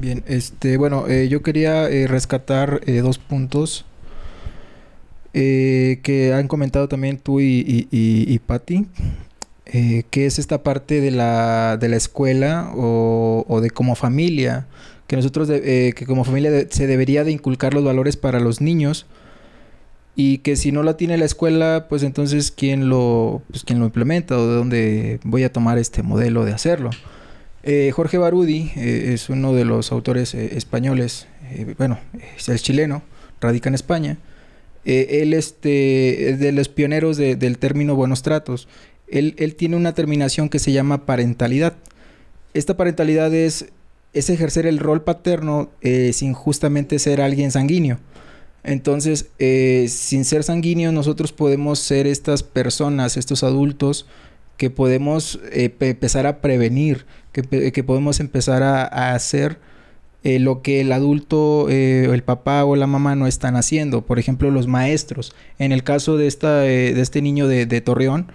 Bien, 0.00 0.22
este, 0.26 0.76
bueno, 0.78 1.06
eh, 1.08 1.28
yo 1.28 1.42
quería 1.42 1.88
eh, 1.90 2.06
rescatar 2.06 2.80
eh, 2.86 3.00
dos 3.00 3.18
puntos 3.18 3.84
eh, 5.34 6.00
que 6.02 6.32
han 6.32 6.48
comentado 6.48 6.88
también 6.88 7.18
tú 7.18 7.40
y, 7.40 7.44
y, 7.66 7.88
y, 7.90 8.38
Patti, 8.38 8.86
que 10.10 10.26
es 10.26 10.38
esta 10.38 10.62
parte 10.62 11.00
de 11.00 11.10
la, 11.10 11.76
de 11.78 11.88
la 11.88 11.96
escuela 11.96 12.70
o, 12.76 13.44
o 13.48 13.60
de 13.60 13.70
como 13.70 13.94
familia, 13.96 14.66
que 15.08 15.16
nosotros, 15.16 15.48
de- 15.48 15.92
que 15.96 16.06
como 16.06 16.24
familia 16.24 16.50
de- 16.52 16.68
se 16.70 16.86
debería 16.86 17.24
de 17.24 17.32
inculcar 17.32 17.74
los 17.74 17.82
valores 17.84 18.16
para 18.16 18.38
los 18.40 18.60
niños 18.60 19.06
y 20.16 20.38
que 20.38 20.56
si 20.56 20.70
no 20.72 20.82
la 20.82 20.96
tiene 20.96 21.18
la 21.18 21.24
escuela, 21.24 21.86
pues 21.88 22.02
entonces 22.02 22.50
quién 22.50 22.88
lo, 22.88 23.42
pues 23.50 23.64
quién 23.64 23.78
lo 23.80 23.86
implementa 23.86 24.38
o 24.38 24.46
de 24.48 24.54
dónde 24.54 25.20
voy 25.24 25.42
a 25.44 25.52
tomar 25.52 25.78
este 25.78 26.02
modelo 26.02 26.44
de 26.44 26.52
hacerlo. 26.52 26.90
Eh, 27.62 27.90
Jorge 27.92 28.18
Barudi 28.18 28.70
eh, 28.76 29.10
es 29.14 29.28
uno 29.28 29.54
de 29.54 29.64
los 29.64 29.90
autores 29.90 30.34
eh, 30.34 30.56
españoles, 30.56 31.26
eh, 31.50 31.74
bueno, 31.78 31.98
es, 32.36 32.48
es 32.48 32.62
chileno, 32.62 33.02
radica 33.40 33.68
en 33.68 33.74
España. 33.74 34.18
Eh, 34.84 35.20
él 35.22 35.32
este, 35.32 36.28
es 36.30 36.38
de 36.40 36.52
los 36.52 36.68
pioneros 36.68 37.16
de- 37.16 37.36
del 37.36 37.56
término 37.58 37.96
buenos 37.96 38.22
tratos. 38.22 38.68
Él, 39.08 39.34
él 39.38 39.54
tiene 39.54 39.76
una 39.76 39.94
terminación 39.94 40.48
que 40.50 40.58
se 40.58 40.72
llama 40.72 41.06
parentalidad. 41.06 41.74
Esta 42.52 42.76
parentalidad 42.76 43.32
es, 43.34 43.66
es 44.12 44.28
ejercer 44.30 44.66
el 44.66 44.78
rol 44.78 45.02
paterno 45.02 45.70
eh, 45.80 46.12
sin 46.12 46.34
justamente 46.34 46.98
ser 46.98 47.20
alguien 47.22 47.50
sanguíneo. 47.50 47.98
Entonces, 48.64 49.26
eh, 49.38 49.86
sin 49.88 50.24
ser 50.24 50.42
sanguíneo, 50.42 50.90
nosotros 50.90 51.32
podemos 51.32 51.78
ser 51.78 52.06
estas 52.06 52.42
personas, 52.42 53.16
estos 53.16 53.44
adultos, 53.44 54.06
que 54.56 54.70
podemos 54.70 55.38
eh, 55.52 55.68
pe- 55.68 55.90
empezar 55.90 56.26
a 56.26 56.40
prevenir, 56.40 57.06
que, 57.32 57.72
que 57.72 57.84
podemos 57.84 58.20
empezar 58.20 58.62
a, 58.62 58.84
a 58.84 59.14
hacer 59.14 59.58
eh, 60.22 60.38
lo 60.38 60.62
que 60.62 60.80
el 60.80 60.92
adulto, 60.92 61.66
eh, 61.68 62.08
el 62.10 62.22
papá 62.22 62.64
o 62.64 62.74
la 62.76 62.86
mamá 62.86 63.16
no 63.16 63.26
están 63.26 63.56
haciendo. 63.56 64.02
Por 64.02 64.18
ejemplo, 64.18 64.50
los 64.50 64.66
maestros. 64.66 65.34
En 65.58 65.72
el 65.72 65.82
caso 65.82 66.16
de, 66.16 66.26
esta, 66.26 66.66
eh, 66.66 66.94
de 66.94 67.00
este 67.02 67.20
niño 67.20 67.48
de, 67.48 67.66
de 67.66 67.80
Torreón, 67.82 68.32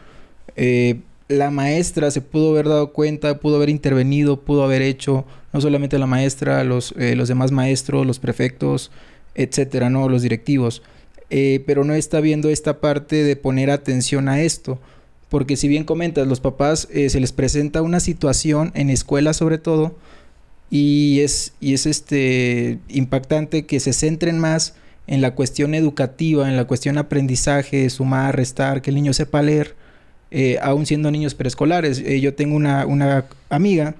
eh, 0.55 0.99
la 1.29 1.49
maestra 1.51 2.11
se 2.11 2.21
pudo 2.21 2.51
haber 2.51 2.67
dado 2.67 2.91
cuenta, 2.93 3.39
pudo 3.39 3.55
haber 3.55 3.69
intervenido, 3.69 4.41
pudo 4.41 4.63
haber 4.63 4.81
hecho, 4.81 5.25
no 5.53 5.61
solamente 5.61 5.97
la 5.97 6.05
maestra, 6.07 6.63
los, 6.63 6.93
los 6.95 7.27
demás 7.27 7.51
maestros, 7.51 8.05
los 8.05 8.19
prefectos, 8.19 8.91
etcétera, 9.35 9.89
¿no? 9.89 10.09
Los 10.09 10.21
directivos. 10.21 10.81
Eh, 11.29 11.63
pero 11.67 11.83
no 11.83 11.93
está 11.93 12.21
viendo 12.21 12.49
esta 12.49 12.79
parte 12.79 13.23
de 13.23 13.35
poner 13.35 13.69
atención 13.69 14.29
a 14.29 14.41
esto. 14.41 14.79
Porque 15.29 15.55
si 15.55 15.67
bien 15.67 15.83
comentas, 15.83 16.27
los 16.27 16.39
papás 16.39 16.87
eh, 16.91 17.09
se 17.09 17.19
les 17.19 17.31
presenta 17.31 17.81
una 17.81 17.99
situación 17.99 18.71
en 18.73 18.89
escuela 18.89 19.33
sobre 19.33 19.59
todo 19.59 19.95
y 20.71 21.19
es, 21.21 21.53
y 21.59 21.75
es 21.75 21.85
este 21.85 22.79
impactante 22.89 23.65
que 23.65 23.79
se 23.79 23.93
centren 23.93 24.39
más 24.39 24.73
en 25.05 25.21
la 25.21 25.35
cuestión 25.35 25.75
educativa, 25.75 26.49
en 26.49 26.57
la 26.57 26.65
cuestión 26.65 26.97
aprendizaje, 26.97 27.89
sumar, 27.89 28.35
restar, 28.35 28.81
que 28.81 28.89
el 28.89 28.95
niño 28.95 29.13
sepa 29.13 29.41
leer, 29.41 29.75
eh, 30.31 30.57
aún 30.61 30.85
siendo 30.85 31.11
niños 31.11 31.35
preescolares. 31.35 32.03
Yo 32.21 32.33
tengo 32.35 32.55
una, 32.55 32.85
una 32.85 33.25
amiga 33.49 33.95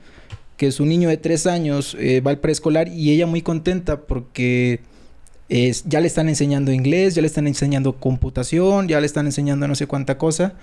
que 0.57 0.71
su 0.71 0.85
niño 0.85 1.09
de 1.09 1.17
tres 1.17 1.47
años 1.47 1.95
va 1.97 2.31
al 2.31 2.39
preescolar 2.39 2.87
y 2.87 3.11
ella 3.11 3.25
muy 3.25 3.41
contenta 3.41 4.01
porque 4.01 4.81
es, 5.49 5.83
ya 5.87 5.99
le 5.99 6.07
están 6.07 6.29
enseñando 6.29 6.71
inglés, 6.71 7.15
ya 7.15 7.21
le 7.21 7.27
están 7.27 7.47
enseñando 7.47 7.93
computación, 7.93 8.87
ya 8.87 8.99
le 8.99 9.07
están 9.07 9.25
enseñando 9.25 9.67
no 9.67 9.75
sé 9.75 9.87
cuánta 9.87 10.17
cosa. 10.17 10.53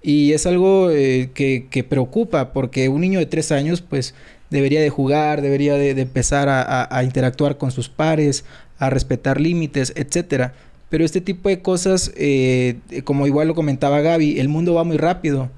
Y 0.00 0.32
es 0.32 0.46
algo 0.46 0.90
eh, 0.90 1.30
que, 1.34 1.66
que, 1.70 1.82
preocupa 1.82 2.52
porque 2.52 2.88
un 2.88 3.00
niño 3.00 3.18
de 3.18 3.26
tres 3.26 3.50
años 3.50 3.80
pues 3.80 4.14
debería 4.48 4.80
de 4.80 4.90
jugar, 4.90 5.42
debería 5.42 5.74
de, 5.74 5.90
empezar 5.90 6.48
a, 6.48 7.02
interactuar 7.02 7.58
con 7.58 7.72
sus 7.72 7.88
pares, 7.88 8.44
a 8.78 8.90
respetar 8.90 9.40
límites, 9.40 9.92
etcétera. 9.96 10.54
Pero 10.88 11.04
este 11.04 11.20
tipo 11.20 11.48
de 11.48 11.60
cosas, 11.60 12.12
eh, 12.16 12.76
como 13.04 13.26
igual 13.26 13.48
lo 13.48 13.54
comentaba 13.54 14.00
Gaby, 14.00 14.38
el 14.38 14.48
mundo 14.48 14.74
va 14.74 14.84
muy 14.84 14.96
rápido. 14.96 15.50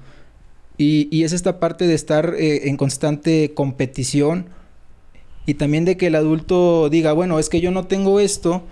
Y, 0.77 1.07
y 1.15 1.23
es 1.23 1.33
esta 1.33 1.59
parte 1.59 1.85
de 1.85 1.93
estar 1.93 2.33
eh, 2.37 2.67
en 2.67 2.77
constante 2.77 3.53
competición 3.53 4.47
y 5.45 5.55
también 5.55 5.85
de 5.85 5.97
que 5.97 6.07
el 6.07 6.15
adulto 6.15 6.89
diga, 6.89 7.13
bueno, 7.13 7.39
es 7.39 7.49
que 7.49 7.61
yo 7.61 7.71
no 7.71 7.87
tengo 7.87 8.19
esto, 8.19 8.63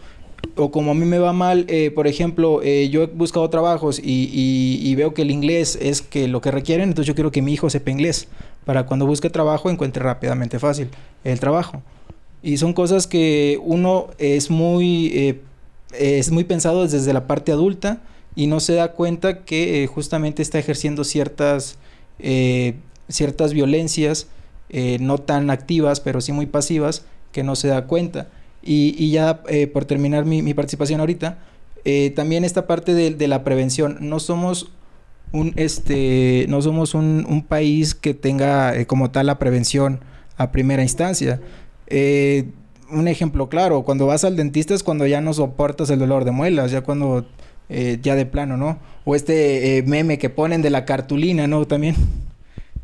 o 0.56 0.72
como 0.72 0.92
a 0.92 0.94
mí 0.94 1.06
me 1.06 1.20
va 1.20 1.34
mal, 1.34 1.66
eh, 1.68 1.92
por 1.92 2.08
ejemplo, 2.08 2.62
eh, 2.64 2.90
yo 2.90 3.04
he 3.04 3.06
buscado 3.08 3.50
trabajos 3.50 4.00
y, 4.00 4.30
y, 4.82 4.96
veo 4.96 5.14
que 5.14 5.24
el 5.24 5.32
inglés 5.32 5.78
es 5.82 6.02
que 6.02 6.28
lo 6.28 6.42
que 6.42 6.52
requieren, 6.52 6.90
entonces 6.90 7.08
yo 7.08 7.16
quiero 7.16 7.32
que 7.32 7.42
mi 7.42 7.54
hijo 7.54 7.70
sepa 7.70 7.92
inglés, 7.92 8.28
para 8.66 8.86
cuando 8.86 9.06
busque 9.06 9.30
trabajo 9.30 9.70
encuentre 9.70 10.04
rápidamente 10.04 10.60
fácil 10.60 10.90
el 11.24 11.40
trabajo. 11.40 11.82
Y 12.42 12.58
son 12.58 12.74
cosas 12.74 13.08
que 13.08 13.60
uno 13.64 14.08
es 14.18 14.50
muy, 14.50 15.08
eh, 15.08 15.40
es 15.92 16.32
muy 16.32 16.44
pensado 16.44 16.88
desde 16.88 17.12
la 17.12 17.28
parte 17.28 17.52
adulta 17.52 18.02
y 18.36 18.48
no 18.48 18.60
se 18.60 18.76
da 18.76 18.94
cuenta 18.94 19.44
que 19.44 19.90
justamente 19.94 20.42
está 20.42 20.60
ejerciendo 20.60 21.04
ciertas, 21.04 21.78
ciertas 23.10 23.54
violencias 23.54 24.28
eh, 24.70 24.98
no 25.02 25.18
tan 25.18 25.50
activas, 25.50 26.00
pero 26.00 26.22
sí 26.22 26.32
muy 26.32 26.46
pasivas, 26.46 27.04
que 27.32 27.44
no 27.44 27.56
se 27.56 27.68
da 27.70 27.88
cuenta. 27.88 28.28
Y, 28.62 28.96
y 29.04 29.12
ya 29.12 29.42
eh, 29.48 29.68
por 29.68 29.86
terminar 29.86 30.26
mi, 30.26 30.42
mi, 30.42 30.54
participación 30.54 31.00
ahorita, 31.00 31.40
eh, 31.86 32.12
también 32.16 32.44
esta 32.44 32.68
parte 32.68 32.94
de, 32.94 33.12
de, 33.12 33.28
la 33.28 33.44
prevención. 33.44 33.98
No 34.02 34.20
somos 34.20 34.72
un, 35.32 35.54
este, 35.56 36.46
no 36.50 36.62
somos 36.62 36.94
un, 36.94 37.26
un 37.28 37.44
país 37.44 37.96
que 37.96 38.14
tenga 38.14 38.86
como 38.86 39.10
tal 39.12 39.28
la 39.28 39.40
prevención 39.40 40.02
a 40.38 40.52
primera 40.52 40.84
instancia. 40.84 41.42
un 42.92 43.08
ejemplo 43.08 43.50
claro, 43.50 43.84
cuando 43.84 44.06
vas 44.06 44.24
al 44.24 44.36
dentista 44.36 44.74
es 44.74 44.84
cuando 44.84 45.08
ya 45.08 45.22
no 45.22 45.34
soportas 45.34 45.90
el 45.90 46.00
dolor 46.00 46.26
de 46.26 46.32
muelas, 46.32 46.72
ya 46.72 46.82
cuando 46.82 47.26
ya 47.70 48.16
de 48.16 48.26
plano, 48.26 48.58
¿no? 48.58 48.80
O 49.06 49.16
este 49.16 49.84
meme 49.86 50.18
que 50.18 50.30
ponen 50.30 50.62
de 50.62 50.70
la 50.70 50.86
cartulina, 50.86 51.48
¿no? 51.48 51.66
También 51.66 51.96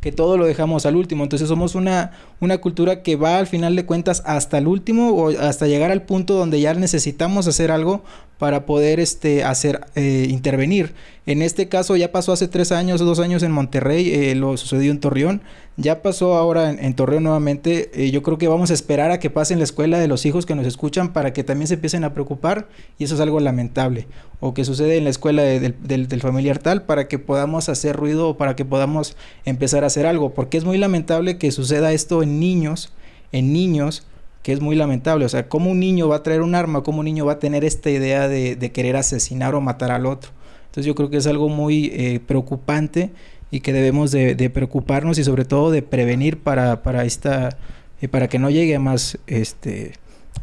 que 0.06 0.12
todo 0.12 0.38
lo 0.38 0.46
dejamos 0.46 0.86
al 0.86 0.98
último. 0.98 1.24
Entonces 1.24 1.48
somos 1.48 1.74
una, 1.74 2.12
una 2.40 2.60
cultura 2.60 3.02
que 3.02 3.16
va 3.16 3.40
al 3.40 3.48
final 3.48 3.76
de 3.76 3.88
cuentas 3.88 4.22
hasta 4.28 4.60
el 4.60 4.68
último 4.68 5.10
o 5.10 5.30
hasta 5.30 5.66
llegar 5.66 5.90
al 5.90 6.04
punto 6.04 6.36
donde 6.36 6.62
ya 6.62 6.76
necesitamos 6.76 7.48
hacer 7.48 7.72
algo 7.72 8.04
para 8.38 8.68
poder 8.68 9.00
este, 9.00 9.44
hacer, 9.44 9.82
eh, 9.96 10.28
intervenir. 10.30 10.94
En 11.28 11.42
este 11.42 11.68
caso 11.68 11.96
ya 11.96 12.12
pasó 12.12 12.34
hace 12.34 12.48
tres 12.48 12.72
años, 12.72 13.00
dos 13.00 13.20
años 13.20 13.42
en 13.42 13.52
Monterrey, 13.52 14.14
eh, 14.14 14.36
lo 14.36 14.58
sucedió 14.58 14.92
en 14.92 15.00
Torreón, 15.00 15.42
ya 15.76 16.04
pasó 16.04 16.36
ahora 16.36 16.70
en, 16.70 16.84
en 16.84 16.94
Torreón 16.94 17.24
nuevamente. 17.24 17.90
Eh, 17.96 18.12
yo 18.12 18.22
creo 18.22 18.38
que 18.38 18.48
vamos 18.48 18.70
a 18.70 18.76
esperar 18.76 19.10
a 19.10 19.20
que 19.20 19.32
pasen 19.32 19.58
la 19.58 19.64
escuela 19.64 19.98
de 19.98 20.08
los 20.08 20.28
hijos 20.28 20.46
que 20.46 20.54
nos 20.54 20.68
escuchan 20.68 21.14
para 21.14 21.34
que 21.34 21.44
también 21.44 21.68
se 21.68 21.74
empiecen 21.74 22.04
a 22.04 22.14
preocupar 22.14 22.68
y 23.00 23.06
eso 23.06 23.16
es 23.16 23.22
algo 23.22 23.40
lamentable. 23.40 24.08
O 24.40 24.54
que 24.54 24.66
sucede 24.66 24.98
en 24.98 25.04
la 25.04 25.10
escuela 25.10 25.42
de, 25.42 25.60
de, 25.60 25.74
del, 25.82 26.08
del 26.08 26.22
familiar 26.22 26.60
tal 26.60 26.84
para 26.84 27.08
que 27.08 27.18
podamos 27.18 27.70
hacer 27.70 27.96
ruido 27.96 28.30
o 28.30 28.38
para 28.38 28.56
que 28.56 28.64
podamos 28.64 29.18
empezar 29.46 29.84
a 29.84 29.88
hacer 29.88 30.06
algo. 30.06 30.36
Porque 30.36 30.58
es 30.58 30.64
muy 30.64 30.78
lamentable 30.78 31.40
que 31.40 31.52
suceda 31.52 31.92
esto 31.92 32.22
en 32.22 32.40
niños, 32.40 32.94
en 33.32 33.52
niños 33.52 34.06
que 34.44 34.54
es 34.54 34.62
muy 34.62 34.76
lamentable. 34.76 35.26
O 35.26 35.30
sea, 35.30 35.50
¿cómo 35.50 35.72
un 35.72 35.80
niño 35.80 36.08
va 36.08 36.18
a 36.18 36.24
traer 36.24 36.44
un 36.44 36.54
arma? 36.54 36.84
¿Cómo 36.84 37.00
un 37.00 37.06
niño 37.06 37.26
va 37.26 37.34
a 37.34 37.40
tener 37.40 37.66
esta 37.66 37.90
idea 37.90 38.28
de, 38.28 38.56
de 38.56 38.72
querer 38.72 38.96
asesinar 38.96 39.56
o 39.56 39.62
matar 39.62 39.90
al 39.90 40.06
otro? 40.06 40.30
Entonces 40.76 40.88
yo 40.88 40.96
creo 40.96 41.10
que 41.10 41.16
es 41.16 41.26
algo 41.26 41.48
muy 41.48 41.86
eh, 41.94 42.20
preocupante 42.20 43.12
y 43.50 43.62
que 43.62 43.72
debemos 43.72 44.12
de, 44.12 44.50
preocuparnos 44.50 45.18
y 45.18 45.24
sobre 45.24 45.46
todo 45.46 45.72
de 45.72 45.82
prevenir 45.82 46.40
para, 46.40 46.84
para, 46.84 47.06
esta, 47.06 47.58
eh, 48.02 48.10
para 48.10 48.28
que 48.28 48.40
no 48.40 48.50
llegue 48.50 48.76
a 48.76 48.80
más, 48.82 49.18
este, 49.26 49.94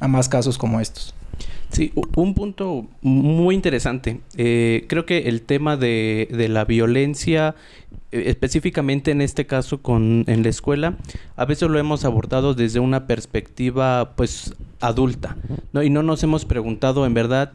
a 0.00 0.08
más 0.08 0.30
casos 0.30 0.56
como 0.56 0.80
estos. 0.80 1.14
Sí, 1.68 1.92
un 2.16 2.32
punto 2.32 2.86
muy 3.02 3.54
interesante. 3.54 4.20
Eh, 4.38 4.86
creo 4.88 5.04
que 5.04 5.28
el 5.28 5.42
tema 5.42 5.76
de, 5.76 6.28
de 6.30 6.48
la 6.48 6.64
violencia, 6.64 7.54
eh, 8.10 8.24
específicamente 8.28 9.10
en 9.10 9.20
este 9.20 9.44
caso 9.44 9.82
con 9.82 10.24
en 10.28 10.42
la 10.42 10.48
escuela, 10.48 10.96
a 11.36 11.44
veces 11.44 11.68
lo 11.68 11.78
hemos 11.78 12.06
abordado 12.06 12.54
desde 12.54 12.80
una 12.80 13.06
perspectiva 13.06 14.14
pues 14.16 14.54
adulta. 14.80 15.36
Y 15.82 15.90
no 15.90 16.02
nos 16.02 16.22
hemos 16.22 16.46
preguntado 16.46 17.04
en 17.04 17.12
verdad 17.12 17.52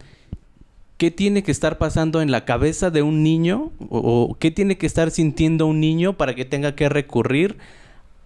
qué 0.98 1.12
tiene 1.12 1.44
que 1.44 1.52
estar 1.52 1.78
pasando 1.78 2.22
en 2.22 2.32
la 2.32 2.46
cabeza 2.46 2.90
de 2.90 3.04
un 3.04 3.24
niño 3.24 3.72
o, 3.90 4.36
qué 4.40 4.52
tiene 4.52 4.78
que 4.78 4.88
estar 4.88 5.12
sintiendo 5.12 5.68
un 5.68 5.80
niño 5.80 6.18
para 6.18 6.34
que 6.34 6.46
tenga 6.46 6.76
que 6.76 6.90
recurrir 6.90 7.58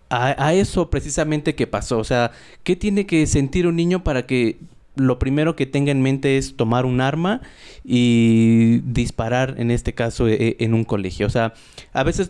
a, 0.10 0.54
eso 0.54 0.90
precisamente 0.90 1.56
que 1.56 1.68
pasó. 1.68 1.98
O 1.98 2.04
sea, 2.04 2.32
qué 2.64 2.76
tiene 2.76 3.06
que 3.06 3.26
sentir 3.28 3.66
un 3.66 3.78
niño 3.78 4.04
para 4.04 4.26
que 4.26 4.58
lo 4.96 5.20
primero 5.20 5.56
que 5.56 5.66
tenga 5.66 5.92
en 5.92 6.02
mente 6.02 6.38
es 6.38 6.58
tomar 6.58 6.86
un 6.86 7.00
arma 7.00 7.42
y 7.86 8.80
disparar, 8.80 9.56
en 9.58 9.72
este 9.72 9.94
caso, 9.94 10.28
e 10.28 10.58
en 10.60 10.74
un 10.74 10.84
colegio. 10.84 11.28
O 11.28 11.30
sea, 11.30 11.54
a 11.94 12.04
veces, 12.04 12.28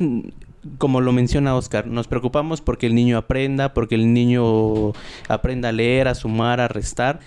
como 0.78 1.02
lo 1.02 1.12
menciona 1.12 1.56
Oscar, 1.56 1.88
nos 1.88 2.08
preocupamos 2.08 2.62
porque 2.62 2.86
el 2.86 2.94
niño 2.94 3.18
aprenda, 3.18 3.74
porque 3.74 3.96
el 3.96 4.14
niño 4.14 4.94
aprenda 5.28 5.70
a 5.70 5.72
leer, 5.72 6.08
a 6.08 6.14
sumar, 6.14 6.60
a 6.60 6.68
restar, 6.68 7.20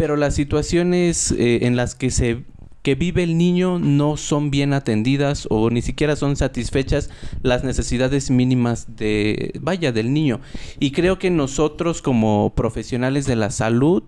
pero 0.00 0.16
las 0.16 0.34
situaciones 0.34 1.30
eh, 1.32 1.66
en 1.66 1.76
las 1.76 1.94
que 1.94 2.10
se 2.10 2.44
que 2.80 2.94
vive 2.94 3.22
el 3.22 3.36
niño 3.36 3.78
no 3.78 4.16
son 4.16 4.50
bien 4.50 4.72
atendidas 4.72 5.46
o 5.50 5.68
ni 5.68 5.82
siquiera 5.82 6.16
son 6.16 6.36
satisfechas 6.36 7.10
las 7.42 7.64
necesidades 7.64 8.30
mínimas 8.30 8.96
de 8.96 9.52
vaya 9.60 9.92
del 9.92 10.14
niño. 10.14 10.40
Y 10.78 10.92
creo 10.92 11.18
que 11.18 11.28
nosotros 11.28 12.00
como 12.00 12.54
profesionales 12.56 13.26
de 13.26 13.36
la 13.36 13.50
salud 13.50 14.04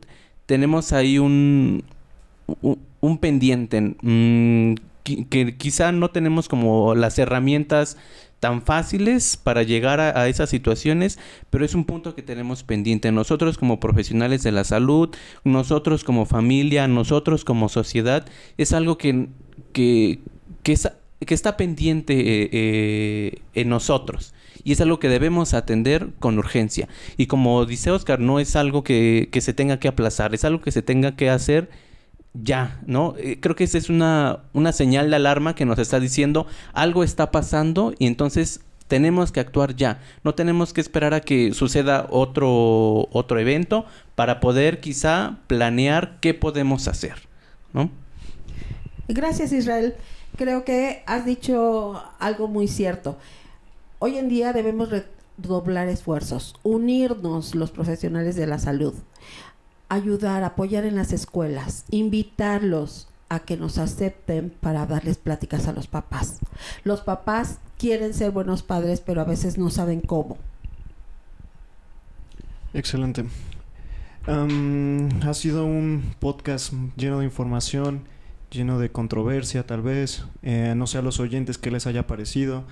tenemos 0.46 0.94
ahí 0.94 1.18
un, 1.18 1.84
un, 3.02 3.18
pendiente 3.18 3.94
mmm, 4.00 4.76
que, 5.02 5.26
que, 5.28 5.58
quizá 5.58 5.92
no 5.92 6.10
tenemos 6.10 6.48
como 6.48 6.94
las 6.94 7.18
herramientas 7.18 7.98
tan 8.42 8.60
fáciles 8.60 9.36
para 9.36 9.62
llegar 9.62 10.00
a, 10.00 10.26
esas 10.26 10.50
situaciones, 10.50 11.16
pero 11.48 11.64
es 11.64 11.76
un 11.76 11.84
punto 11.84 12.16
que 12.16 12.22
tenemos 12.22 12.64
pendiente. 12.64 13.12
Nosotros 13.12 13.56
como 13.56 13.78
profesionales 13.78 14.42
de 14.42 14.50
la 14.50 14.64
salud, 14.64 15.10
nosotros 15.44 16.02
como 16.02 16.26
familia, 16.26 16.88
nosotros 16.88 17.44
como 17.44 17.68
sociedad, 17.68 18.26
es 18.58 18.72
algo 18.72 18.98
que, 18.98 19.28
que, 19.72 20.18
que, 20.64 20.76
que 21.24 21.34
está 21.34 21.56
pendiente 21.56 22.14
eh, 22.18 22.48
eh, 22.50 23.38
en 23.54 23.68
nosotros 23.68 24.34
y 24.64 24.72
es 24.72 24.80
algo 24.80 24.98
que 24.98 25.08
debemos 25.08 25.54
atender 25.54 26.08
con 26.18 26.36
urgencia. 26.36 26.88
Y 27.16 27.26
como 27.26 27.64
dice 27.64 27.92
Oscar, 27.92 28.18
no 28.18 28.40
es 28.40 28.56
algo 28.56 28.82
que, 28.82 29.28
que 29.30 29.40
se 29.40 29.52
tenga 29.54 29.78
que 29.78 29.86
aplazar, 29.86 30.34
es 30.34 30.44
algo 30.44 30.62
que 30.62 30.72
se 30.72 30.82
tenga 30.82 31.14
que 31.14 31.30
hacer 31.30 31.70
ya, 32.34 32.80
¿no? 32.86 33.14
Eh, 33.18 33.38
creo 33.40 33.56
que 33.56 33.64
esa 33.64 33.78
es 33.78 33.88
una, 33.88 34.44
una 34.52 34.72
señal 34.72 35.10
de 35.10 35.16
alarma 35.16 35.54
que 35.54 35.66
nos 35.66 35.78
está 35.78 36.00
diciendo 36.00 36.46
algo 36.72 37.04
está 37.04 37.30
pasando 37.30 37.92
y 37.98 38.06
entonces 38.06 38.60
tenemos 38.88 39.32
que 39.32 39.40
actuar 39.40 39.74
ya. 39.74 40.00
No 40.22 40.34
tenemos 40.34 40.72
que 40.72 40.80
esperar 40.80 41.14
a 41.14 41.20
que 41.20 41.54
suceda 41.54 42.06
otro, 42.10 43.08
otro 43.12 43.38
evento 43.38 43.86
para 44.14 44.40
poder 44.40 44.80
quizá 44.80 45.38
planear 45.46 46.18
qué 46.20 46.34
podemos 46.34 46.88
hacer, 46.88 47.14
¿no? 47.72 47.90
Gracias, 49.08 49.52
Israel. 49.52 49.94
Creo 50.36 50.64
que 50.64 51.02
has 51.06 51.24
dicho 51.24 52.02
algo 52.18 52.48
muy 52.48 52.68
cierto. 52.68 53.18
Hoy 53.98 54.18
en 54.18 54.28
día 54.28 54.52
debemos 54.52 54.90
redoblar 54.90 55.88
esfuerzos, 55.88 56.54
unirnos 56.62 57.54
los 57.54 57.70
profesionales 57.70 58.36
de 58.36 58.46
la 58.46 58.58
salud, 58.58 58.94
ayudar, 59.92 60.42
apoyar 60.42 60.84
en 60.86 60.94
las 60.94 61.12
escuelas, 61.12 61.84
invitarlos 61.90 63.08
a 63.28 63.40
que 63.40 63.58
nos 63.58 63.76
acepten 63.76 64.50
para 64.60 64.86
darles 64.86 65.18
pláticas 65.18 65.68
a 65.68 65.72
los 65.72 65.86
papás. 65.86 66.38
Los 66.82 67.02
papás 67.02 67.58
quieren 67.78 68.14
ser 68.14 68.30
buenos 68.30 68.62
padres, 68.62 69.02
pero 69.02 69.20
a 69.20 69.24
veces 69.24 69.58
no 69.58 69.68
saben 69.68 70.00
cómo. 70.00 70.38
Excelente. 72.72 73.26
Ha 74.26 75.34
sido 75.34 75.66
un 75.66 76.14
podcast 76.20 76.72
lleno 76.96 77.18
de 77.18 77.26
información, 77.26 78.04
lleno 78.50 78.78
de 78.78 78.90
controversia 78.90 79.66
tal 79.66 79.82
vez. 79.82 80.24
Eh, 80.42 80.72
no 80.74 80.86
sé 80.86 80.98
a 80.98 81.02
los 81.02 81.20
oyentes 81.20 81.58
qué 81.58 81.70
les 81.70 81.86
haya 81.86 82.06
parecido. 82.06 82.64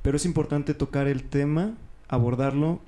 Pero 0.00 0.16
es 0.16 0.24
importante 0.24 0.72
tocar 0.72 1.08
el 1.08 1.24
tema, 1.24 1.74
abordarlo 2.08 2.80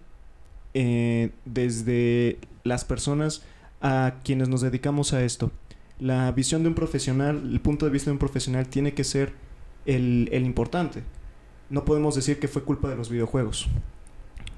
eh, 0.72 1.30
desde 1.44 2.38
las 2.64 2.86
personas 2.86 3.42
a 3.86 4.14
quienes 4.24 4.48
nos 4.48 4.62
dedicamos 4.62 5.12
a 5.12 5.22
esto. 5.24 5.52
La 6.00 6.32
visión 6.32 6.62
de 6.62 6.68
un 6.68 6.74
profesional, 6.74 7.40
el 7.52 7.60
punto 7.60 7.86
de 7.86 7.92
vista 7.92 8.10
de 8.10 8.14
un 8.14 8.18
profesional 8.18 8.66
tiene 8.66 8.94
que 8.94 9.04
ser 9.04 9.32
el, 9.84 10.28
el 10.32 10.44
importante. 10.44 11.04
No 11.70 11.84
podemos 11.84 12.16
decir 12.16 12.40
que 12.40 12.48
fue 12.48 12.64
culpa 12.64 12.88
de 12.88 12.96
los 12.96 13.10
videojuegos. 13.10 13.68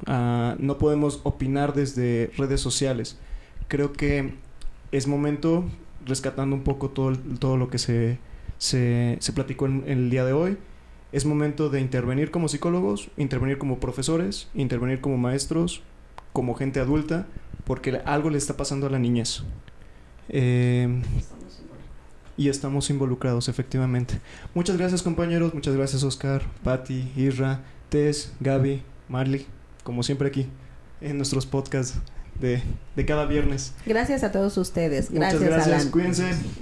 Ah, 0.06 0.56
no 0.58 0.78
podemos 0.78 1.20
opinar 1.24 1.74
desde 1.74 2.30
redes 2.38 2.62
sociales. 2.62 3.18
Creo 3.68 3.92
que 3.92 4.32
es 4.92 5.06
momento, 5.06 5.64
rescatando 6.06 6.56
un 6.56 6.62
poco 6.62 6.88
todo, 6.88 7.14
todo 7.38 7.58
lo 7.58 7.68
que 7.68 7.76
se, 7.76 8.18
se, 8.56 9.18
se 9.20 9.32
platicó 9.34 9.66
en 9.66 9.84
el 9.86 10.08
día 10.08 10.24
de 10.24 10.32
hoy, 10.32 10.56
es 11.12 11.26
momento 11.26 11.68
de 11.68 11.80
intervenir 11.82 12.30
como 12.30 12.48
psicólogos, 12.48 13.10
intervenir 13.18 13.58
como 13.58 13.78
profesores, 13.78 14.48
intervenir 14.54 15.02
como 15.02 15.18
maestros, 15.18 15.82
como 16.38 16.54
gente 16.54 16.78
adulta, 16.78 17.26
porque 17.64 18.00
algo 18.04 18.30
le 18.30 18.38
está 18.38 18.56
pasando 18.56 18.86
a 18.86 18.90
la 18.90 19.00
niñez. 19.00 19.42
Eh, 20.28 21.02
y 22.36 22.48
estamos 22.48 22.90
involucrados, 22.90 23.48
efectivamente. 23.48 24.20
Muchas 24.54 24.76
gracias, 24.76 25.02
compañeros. 25.02 25.52
Muchas 25.52 25.74
gracias, 25.74 26.04
Oscar, 26.04 26.42
Patti, 26.62 27.10
Isra, 27.16 27.62
Tess, 27.88 28.32
Gaby, 28.38 28.84
Marley. 29.08 29.48
Como 29.82 30.04
siempre 30.04 30.28
aquí, 30.28 30.46
en 31.00 31.16
nuestros 31.16 31.44
podcasts 31.44 31.98
de, 32.40 32.62
de 32.94 33.04
cada 33.04 33.26
viernes. 33.26 33.74
Gracias 33.84 34.22
a 34.22 34.30
todos 34.30 34.56
ustedes. 34.58 35.10
Gracias, 35.10 35.40
Muchas 35.40 35.56
gracias. 35.56 35.80
Alan. 35.80 35.90
Cuídense. 35.90 36.34